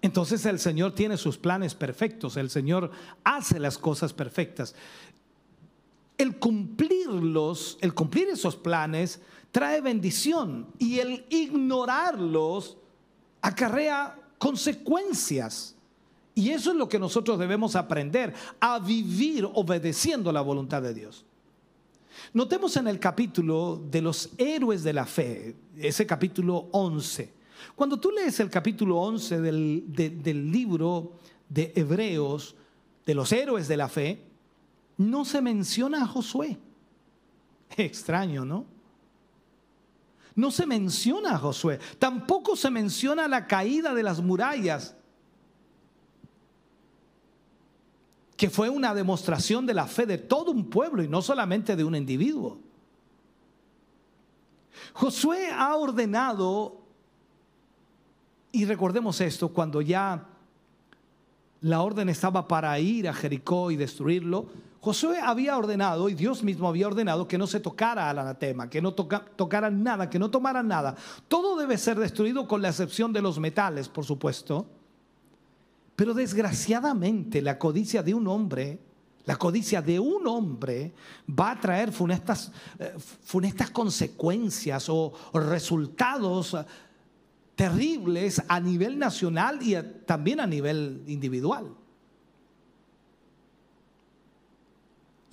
Entonces 0.00 0.46
el 0.46 0.60
Señor 0.60 0.94
tiene 0.94 1.16
sus 1.16 1.36
planes 1.36 1.74
perfectos, 1.74 2.36
el 2.36 2.50
Señor 2.50 2.92
hace 3.24 3.58
las 3.58 3.78
cosas 3.78 4.12
perfectas. 4.12 4.76
El 6.18 6.38
cumplirlos, 6.38 7.78
el 7.80 7.94
cumplir 7.94 8.28
esos 8.28 8.54
planes 8.54 9.20
trae 9.54 9.80
bendición 9.80 10.66
y 10.80 10.98
el 10.98 11.26
ignorarlos 11.30 12.76
acarrea 13.40 14.18
consecuencias. 14.36 15.76
Y 16.34 16.50
eso 16.50 16.72
es 16.72 16.76
lo 16.76 16.88
que 16.88 16.98
nosotros 16.98 17.38
debemos 17.38 17.76
aprender, 17.76 18.34
a 18.58 18.80
vivir 18.80 19.48
obedeciendo 19.54 20.32
la 20.32 20.40
voluntad 20.40 20.82
de 20.82 20.92
Dios. 20.92 21.24
Notemos 22.32 22.76
en 22.78 22.88
el 22.88 22.98
capítulo 22.98 23.80
de 23.88 24.02
los 24.02 24.30
héroes 24.38 24.82
de 24.82 24.92
la 24.92 25.06
fe, 25.06 25.54
ese 25.76 26.04
capítulo 26.04 26.66
11. 26.72 27.32
Cuando 27.76 28.00
tú 28.00 28.10
lees 28.10 28.40
el 28.40 28.50
capítulo 28.50 28.98
11 29.02 29.40
del, 29.40 30.50
libro 30.50 31.12
de 31.48 31.72
Hebreos, 31.76 32.56
de 33.06 33.14
los 33.14 33.30
héroes 33.30 33.68
de 33.68 33.76
la 33.76 33.88
fe, 33.88 34.20
no 34.96 35.24
se 35.24 35.40
menciona 35.40 36.02
a 36.02 36.08
Josué. 36.08 36.58
Extraño, 37.76 38.44
¿no? 38.44 38.73
No 40.34 40.50
se 40.50 40.66
menciona 40.66 41.34
a 41.34 41.38
Josué. 41.38 41.78
Tampoco 41.98 42.56
se 42.56 42.70
menciona 42.70 43.28
la 43.28 43.46
caída 43.46 43.94
de 43.94 44.02
las 44.02 44.20
murallas, 44.20 44.96
que 48.36 48.50
fue 48.50 48.68
una 48.68 48.94
demostración 48.94 49.64
de 49.64 49.74
la 49.74 49.86
fe 49.86 50.06
de 50.06 50.18
todo 50.18 50.50
un 50.50 50.68
pueblo 50.68 51.02
y 51.02 51.08
no 51.08 51.22
solamente 51.22 51.76
de 51.76 51.84
un 51.84 51.94
individuo. 51.94 52.58
Josué 54.92 55.50
ha 55.52 55.76
ordenado 55.76 56.84
y 58.54 58.66
recordemos 58.66 59.20
esto, 59.20 59.48
cuando 59.48 59.82
ya 59.82 60.28
la 61.60 61.82
orden 61.82 62.08
estaba 62.08 62.46
para 62.46 62.78
ir 62.78 63.08
a 63.08 63.12
Jericó 63.12 63.72
y 63.72 63.76
destruirlo, 63.76 64.46
Josué 64.84 65.18
había 65.18 65.56
ordenado, 65.56 66.10
y 66.10 66.14
Dios 66.14 66.42
mismo 66.42 66.68
había 66.68 66.86
ordenado, 66.86 67.26
que 67.26 67.38
no 67.38 67.46
se 67.46 67.58
tocara 67.58 68.10
al 68.10 68.18
anatema, 68.18 68.68
que 68.68 68.82
no 68.82 68.92
toca, 68.92 69.24
tocaran 69.34 69.82
nada, 69.82 70.10
que 70.10 70.18
no 70.18 70.30
tomaran 70.30 70.68
nada. 70.68 70.94
Todo 71.26 71.56
debe 71.56 71.78
ser 71.78 71.98
destruido 71.98 72.46
con 72.46 72.60
la 72.60 72.68
excepción 72.68 73.10
de 73.10 73.22
los 73.22 73.38
metales, 73.38 73.88
por 73.88 74.04
supuesto. 74.04 74.66
Pero 75.96 76.12
desgraciadamente 76.12 77.40
la 77.40 77.58
codicia 77.58 78.02
de 78.02 78.12
un 78.12 78.28
hombre, 78.28 78.78
la 79.24 79.36
codicia 79.36 79.80
de 79.80 79.98
un 79.98 80.26
hombre 80.26 80.92
va 81.30 81.52
a 81.52 81.60
traer 81.60 81.90
funestas, 81.90 82.52
eh, 82.78 82.94
funestas 82.98 83.70
consecuencias 83.70 84.90
o, 84.90 85.14
resultados 85.32 86.58
terribles 87.54 88.42
a 88.48 88.60
nivel 88.60 88.98
nacional 88.98 89.62
y 89.62 89.76
también 90.04 90.40
a 90.40 90.46
nivel 90.46 91.04
individual. 91.06 91.74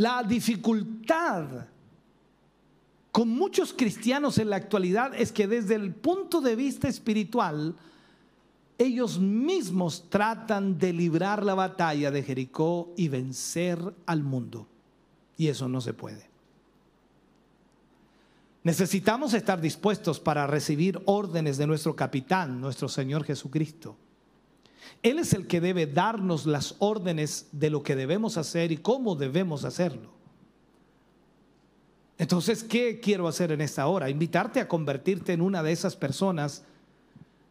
La 0.01 0.23
dificultad 0.23 1.67
con 3.11 3.29
muchos 3.29 3.71
cristianos 3.71 4.39
en 4.39 4.49
la 4.49 4.55
actualidad 4.55 5.13
es 5.13 5.31
que 5.31 5.47
desde 5.47 5.75
el 5.75 5.93
punto 5.93 6.41
de 6.41 6.55
vista 6.55 6.87
espiritual, 6.87 7.75
ellos 8.79 9.19
mismos 9.19 10.09
tratan 10.09 10.79
de 10.79 10.91
librar 10.91 11.45
la 11.45 11.53
batalla 11.53 12.09
de 12.09 12.23
Jericó 12.23 12.91
y 12.97 13.09
vencer 13.09 13.77
al 14.07 14.23
mundo. 14.23 14.65
Y 15.37 15.49
eso 15.49 15.69
no 15.69 15.81
se 15.81 15.93
puede. 15.93 16.31
Necesitamos 18.63 19.35
estar 19.35 19.61
dispuestos 19.61 20.19
para 20.19 20.47
recibir 20.47 20.99
órdenes 21.05 21.57
de 21.57 21.67
nuestro 21.67 21.95
capitán, 21.95 22.59
nuestro 22.59 22.89
Señor 22.89 23.23
Jesucristo. 23.23 23.97
Él 25.03 25.19
es 25.19 25.33
el 25.33 25.47
que 25.47 25.61
debe 25.61 25.87
darnos 25.87 26.45
las 26.45 26.75
órdenes 26.79 27.47
de 27.51 27.69
lo 27.69 27.83
que 27.83 27.95
debemos 27.95 28.37
hacer 28.37 28.71
y 28.71 28.77
cómo 28.77 29.15
debemos 29.15 29.65
hacerlo. 29.65 30.11
Entonces, 32.17 32.63
¿qué 32.63 32.99
quiero 32.99 33.27
hacer 33.27 33.51
en 33.51 33.61
esta 33.61 33.87
hora? 33.87 34.09
Invitarte 34.09 34.59
a 34.59 34.67
convertirte 34.67 35.33
en 35.33 35.41
una 35.41 35.63
de 35.63 35.71
esas 35.71 35.95
personas 35.95 36.63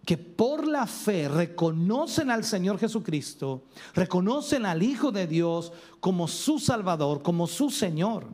que 0.07 0.16
por 0.16 0.66
la 0.66 0.87
fe 0.87 1.28
reconocen 1.28 2.31
al 2.31 2.45
Señor 2.45 2.78
Jesucristo, 2.78 3.64
reconocen 3.95 4.64
al 4.66 4.83
Hijo 4.83 5.12
de 5.12 5.26
Dios 5.26 5.72
como 5.99 6.28
su 6.28 6.59
Salvador, 6.59 7.22
como 7.22 7.47
su 7.47 7.70
Señor. 7.70 8.28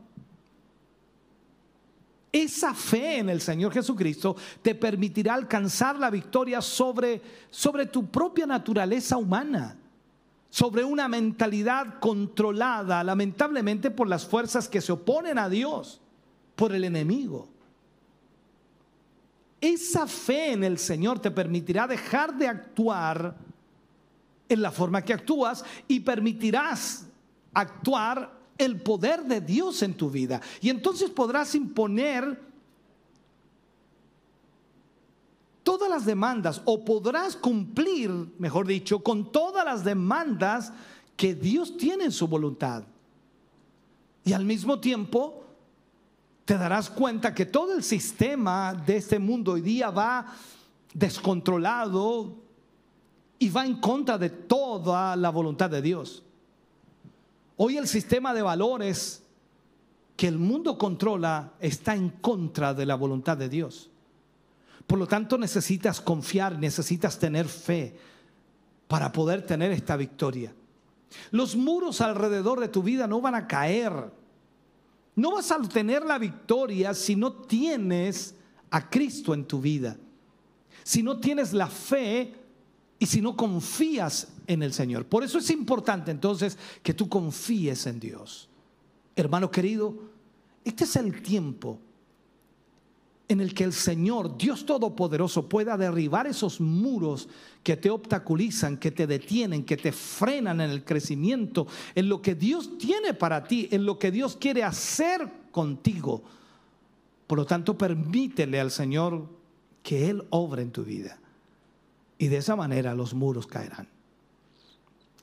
Esa 2.37 2.74
fe 2.74 3.20
en 3.20 3.30
el 3.30 3.41
Señor 3.41 3.72
Jesucristo 3.72 4.37
te 4.61 4.74
permitirá 4.74 5.32
alcanzar 5.32 5.99
la 5.99 6.11
victoria 6.11 6.61
sobre, 6.61 7.22
sobre 7.49 7.87
tu 7.87 8.11
propia 8.11 8.45
naturaleza 8.45 9.16
humana, 9.16 9.74
sobre 10.51 10.84
una 10.84 11.09
mentalidad 11.09 11.99
controlada 11.99 13.03
lamentablemente 13.03 13.91
por 13.91 14.07
las 14.07 14.26
fuerzas 14.26 14.68
que 14.68 14.82
se 14.82 14.93
oponen 14.93 15.39
a 15.39 15.49
Dios, 15.49 16.03
por 16.57 16.74
el 16.74 16.84
enemigo. 16.84 17.49
Esa 19.59 20.07
fe 20.07 20.53
en 20.53 20.62
el 20.62 20.76
Señor 20.76 21.18
te 21.20 21.30
permitirá 21.30 21.87
dejar 21.87 22.37
de 22.37 22.49
actuar 22.49 23.34
en 24.47 24.61
la 24.61 24.70
forma 24.70 25.01
que 25.01 25.14
actúas 25.14 25.64
y 25.89 26.01
permitirás 26.01 27.07
actuar 27.55 28.36
el 28.59 28.80
poder 28.80 29.24
de 29.24 29.40
Dios 29.40 29.82
en 29.82 29.94
tu 29.94 30.11
vida. 30.11 30.40
Y 30.61 30.70
entonces 30.70 31.11
podrás 31.11 31.54
imponer 31.54 32.40
todas 35.62 35.90
las 35.90 36.07
demandas 36.07 36.62
o 36.64 36.84
podrás 36.84 37.36
cumplir, 37.36 38.11
mejor 38.38 38.66
dicho, 38.66 39.00
con 39.00 39.32
todas 39.32 39.64
las 39.64 39.84
demandas 39.84 40.72
que 41.16 41.34
Dios 41.34 41.76
tiene 41.76 42.04
en 42.04 42.12
su 42.12 42.28
voluntad. 42.28 42.84
Y 44.24 44.32
al 44.32 44.44
mismo 44.44 44.78
tiempo 44.78 45.44
te 46.44 46.57
darás 46.57 46.88
cuenta 46.88 47.34
que 47.34 47.46
todo 47.46 47.74
el 47.74 47.82
sistema 47.82 48.74
de 48.74 48.96
este 48.96 49.18
mundo 49.18 49.52
hoy 49.52 49.61
día 49.61 49.90
va 49.90 50.26
descontrolado 50.94 52.36
y 53.38 53.50
va 53.50 53.66
en 53.66 53.80
contra 53.80 54.16
de 54.16 54.30
toda 54.30 55.16
la 55.16 55.30
voluntad 55.30 55.68
de 55.68 55.82
Dios. 55.82 56.22
Hoy 57.57 57.78
el 57.78 57.88
sistema 57.88 58.34
de 58.34 58.42
valores 58.42 59.22
que 60.16 60.28
el 60.28 60.38
mundo 60.38 60.78
controla 60.78 61.54
está 61.61 61.94
en 61.94 62.11
contra 62.11 62.74
de 62.74 62.86
la 62.86 62.94
voluntad 62.94 63.36
de 63.36 63.48
Dios. 63.48 63.90
Por 64.86 64.98
lo 64.98 65.07
tanto, 65.07 65.36
necesitas 65.36 66.00
confiar, 66.00 66.59
necesitas 66.59 67.18
tener 67.18 67.46
fe 67.46 67.96
para 68.88 69.11
poder 69.11 69.44
tener 69.44 69.72
esta 69.72 69.96
victoria. 69.96 70.54
Los 71.30 71.57
muros 71.57 72.00
alrededor 72.00 72.61
de 72.61 72.68
tu 72.68 72.82
vida 72.82 73.07
no 73.07 73.20
van 73.20 73.34
a 73.34 73.46
caer. 73.46 73.92
No 75.14 75.32
vas 75.32 75.50
a 75.50 75.61
tener 75.62 76.04
la 76.04 76.18
victoria 76.18 76.94
si 76.94 77.16
no 77.16 77.32
tienes 77.32 78.34
a 78.70 78.88
Cristo 78.88 79.34
en 79.34 79.46
tu 79.46 79.61
vida. 79.61 79.96
Si 80.84 81.02
no 81.02 81.18
tienes 81.18 81.52
la 81.52 81.68
fe 81.68 82.34
y 82.98 83.07
si 83.07 83.20
no 83.20 83.34
confías 83.34 84.28
en 84.47 84.62
el 84.62 84.72
Señor. 84.72 85.07
Por 85.07 85.24
eso 85.24 85.38
es 85.38 85.51
importante 85.51 86.11
entonces 86.11 86.59
que 86.82 86.94
tú 86.94 87.09
confíes 87.09 87.86
en 87.86 88.01
Dios. 88.01 88.49
Hermano 89.14 89.51
querido, 89.51 89.94
este 90.64 90.84
es 90.84 90.97
el 90.97 91.22
tiempo 91.22 91.78
en 93.28 93.40
el 93.40 93.55
que 93.55 93.64
el 93.64 93.72
Señor, 93.72 94.38
Dios 94.38 94.64
Todopoderoso, 94.66 95.49
pueda 95.49 95.76
derribar 95.76 96.26
esos 96.26 96.61
muros 96.61 97.28
que 97.62 97.76
te 97.76 97.90
obstaculizan, 97.90 98.76
que 98.76 98.92
te 98.92 99.07
detienen, 99.07 99.64
que 99.64 99.76
te 99.76 99.90
frenan 99.90 100.61
en 100.61 100.70
el 100.70 100.84
crecimiento, 100.84 101.66
en 101.94 102.09
lo 102.09 102.22
que 102.22 102.34
Dios 102.36 102.78
tiene 102.78 103.14
para 103.14 103.42
ti, 103.44 103.68
en 103.72 103.84
lo 103.84 103.99
que 103.99 104.12
Dios 104.12 104.36
quiere 104.36 104.62
hacer 104.62 105.28
contigo. 105.51 106.22
Por 107.26 107.38
lo 107.38 107.47
tanto, 107.47 107.76
permítele 107.76 108.61
al 108.61 108.70
Señor 108.70 109.26
que 109.82 110.09
Él 110.09 110.24
obre 110.30 110.62
en 110.62 110.70
tu 110.70 110.84
vida. 110.84 111.18
Y 112.18 112.28
de 112.28 112.36
esa 112.36 112.55
manera 112.55 112.94
los 112.94 113.12
muros 113.12 113.47
caerán. 113.47 113.95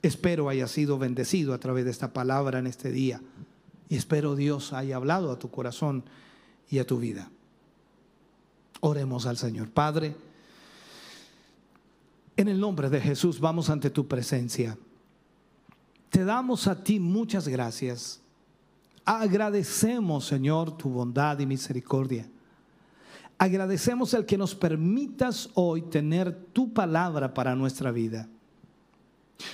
Espero 0.04 0.50
haya 0.50 0.68
sido 0.68 1.00
bendecido 1.00 1.54
a 1.54 1.60
través 1.60 1.86
de 1.86 1.92
esta 1.92 2.12
palabra 2.12 2.60
en 2.60 2.68
este 2.68 2.92
día. 2.92 3.22
Y 3.88 3.96
espero 3.96 4.36
Dios 4.36 4.74
haya 4.74 4.98
hablado 4.98 5.32
a 5.32 5.40
tu 5.40 5.50
corazón 5.50 6.04
y 6.70 6.80
a 6.80 6.86
tu 6.86 7.00
vida. 7.00 7.32
Oremos 8.82 9.26
al 9.26 9.38
Señor. 9.38 9.70
Padre, 9.70 10.14
en 12.36 12.50
el 12.50 12.60
nombre 12.60 12.90
de 12.90 13.00
Jesús 13.00 13.40
vamos 13.40 13.70
ante 13.70 13.90
tu 13.90 14.06
presencia. 14.06 14.78
Te 16.10 16.26
damos 16.26 16.68
a 16.68 16.84
ti 16.84 17.00
muchas 17.00 17.48
gracias. 17.48 18.20
Agradecemos, 19.06 20.26
Señor, 20.26 20.76
tu 20.76 20.90
bondad 20.90 21.40
y 21.40 21.46
misericordia. 21.46 22.28
Agradecemos 23.38 24.14
el 24.14 24.26
que 24.26 24.38
nos 24.38 24.54
permitas 24.54 25.50
hoy 25.54 25.84
tener 25.84 26.36
tu 26.52 26.74
palabra 26.74 27.34
para 27.34 27.56
nuestra 27.56 27.90
vida. 27.92 28.28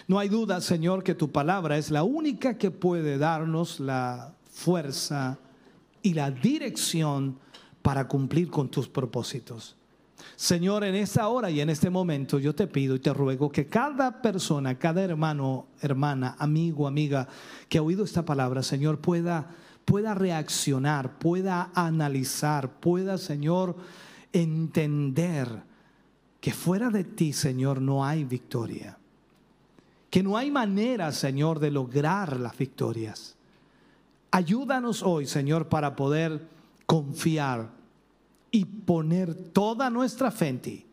No 0.07 0.19
hay 0.19 0.29
duda, 0.29 0.61
Señor, 0.61 1.03
que 1.03 1.15
tu 1.15 1.31
palabra 1.31 1.77
es 1.77 1.91
la 1.91 2.03
única 2.03 2.57
que 2.57 2.71
puede 2.71 3.17
darnos 3.17 3.79
la 3.79 4.33
fuerza 4.51 5.39
y 6.01 6.13
la 6.13 6.31
dirección 6.31 7.37
para 7.81 8.07
cumplir 8.07 8.49
con 8.49 8.69
tus 8.69 8.87
propósitos. 8.87 9.75
Señor, 10.35 10.83
en 10.83 10.95
esta 10.95 11.27
hora 11.27 11.49
y 11.49 11.61
en 11.61 11.69
este 11.69 11.89
momento 11.89 12.39
yo 12.39 12.53
te 12.53 12.67
pido 12.67 12.95
y 12.95 12.99
te 12.99 13.13
ruego 13.13 13.51
que 13.51 13.67
cada 13.67 14.21
persona, 14.21 14.77
cada 14.77 15.01
hermano, 15.01 15.67
hermana, 15.81 16.35
amigo, 16.39 16.87
amiga 16.87 17.27
que 17.67 17.77
ha 17.77 17.81
oído 17.81 18.03
esta 18.03 18.25
palabra, 18.25 18.63
Señor, 18.63 18.99
pueda 18.99 19.49
pueda 19.89 20.13
reaccionar, 20.13 21.17
pueda 21.17 21.71
analizar, 21.73 22.79
pueda, 22.79 23.17
Señor, 23.17 23.75
entender 24.31 25.63
que 26.39 26.51
fuera 26.51 26.91
de 26.91 27.03
ti, 27.05 27.33
Señor, 27.33 27.81
no 27.81 28.05
hay 28.05 28.23
victoria. 28.23 28.98
Que 30.09 30.23
no 30.23 30.37
hay 30.37 30.49
manera, 30.49 31.11
Señor, 31.11 31.59
de 31.59 31.71
lograr 31.71 32.39
las 32.39 32.57
victorias. 32.57 33.35
Ayúdanos 34.31 35.03
hoy, 35.03 35.25
Señor, 35.25 35.69
para 35.69 35.95
poder 35.95 36.47
confiar 36.85 37.69
y 38.51 38.65
poner 38.65 39.33
toda 39.33 39.89
nuestra 39.89 40.31
fe 40.31 40.47
en 40.47 40.59
ti. 40.59 40.85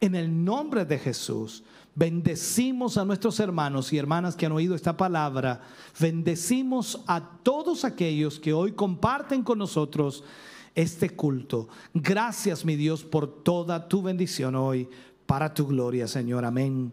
En 0.00 0.14
el 0.14 0.44
nombre 0.44 0.84
de 0.84 0.98
Jesús. 0.98 1.64
Bendecimos 1.94 2.96
a 2.96 3.04
nuestros 3.04 3.40
hermanos 3.40 3.92
y 3.92 3.98
hermanas 3.98 4.36
que 4.36 4.46
han 4.46 4.52
oído 4.52 4.76
esta 4.76 4.96
palabra. 4.96 5.62
Bendecimos 5.98 7.02
a 7.08 7.20
todos 7.42 7.84
aquellos 7.84 8.38
que 8.38 8.52
hoy 8.52 8.70
comparten 8.70 9.42
con 9.42 9.58
nosotros 9.58 10.22
este 10.76 11.10
culto. 11.10 11.68
Gracias, 11.92 12.64
mi 12.64 12.76
Dios, 12.76 13.02
por 13.02 13.42
toda 13.42 13.88
tu 13.88 14.00
bendición 14.00 14.54
hoy, 14.54 14.88
para 15.26 15.52
tu 15.52 15.66
gloria, 15.66 16.06
Señor. 16.06 16.44
Amén 16.44 16.92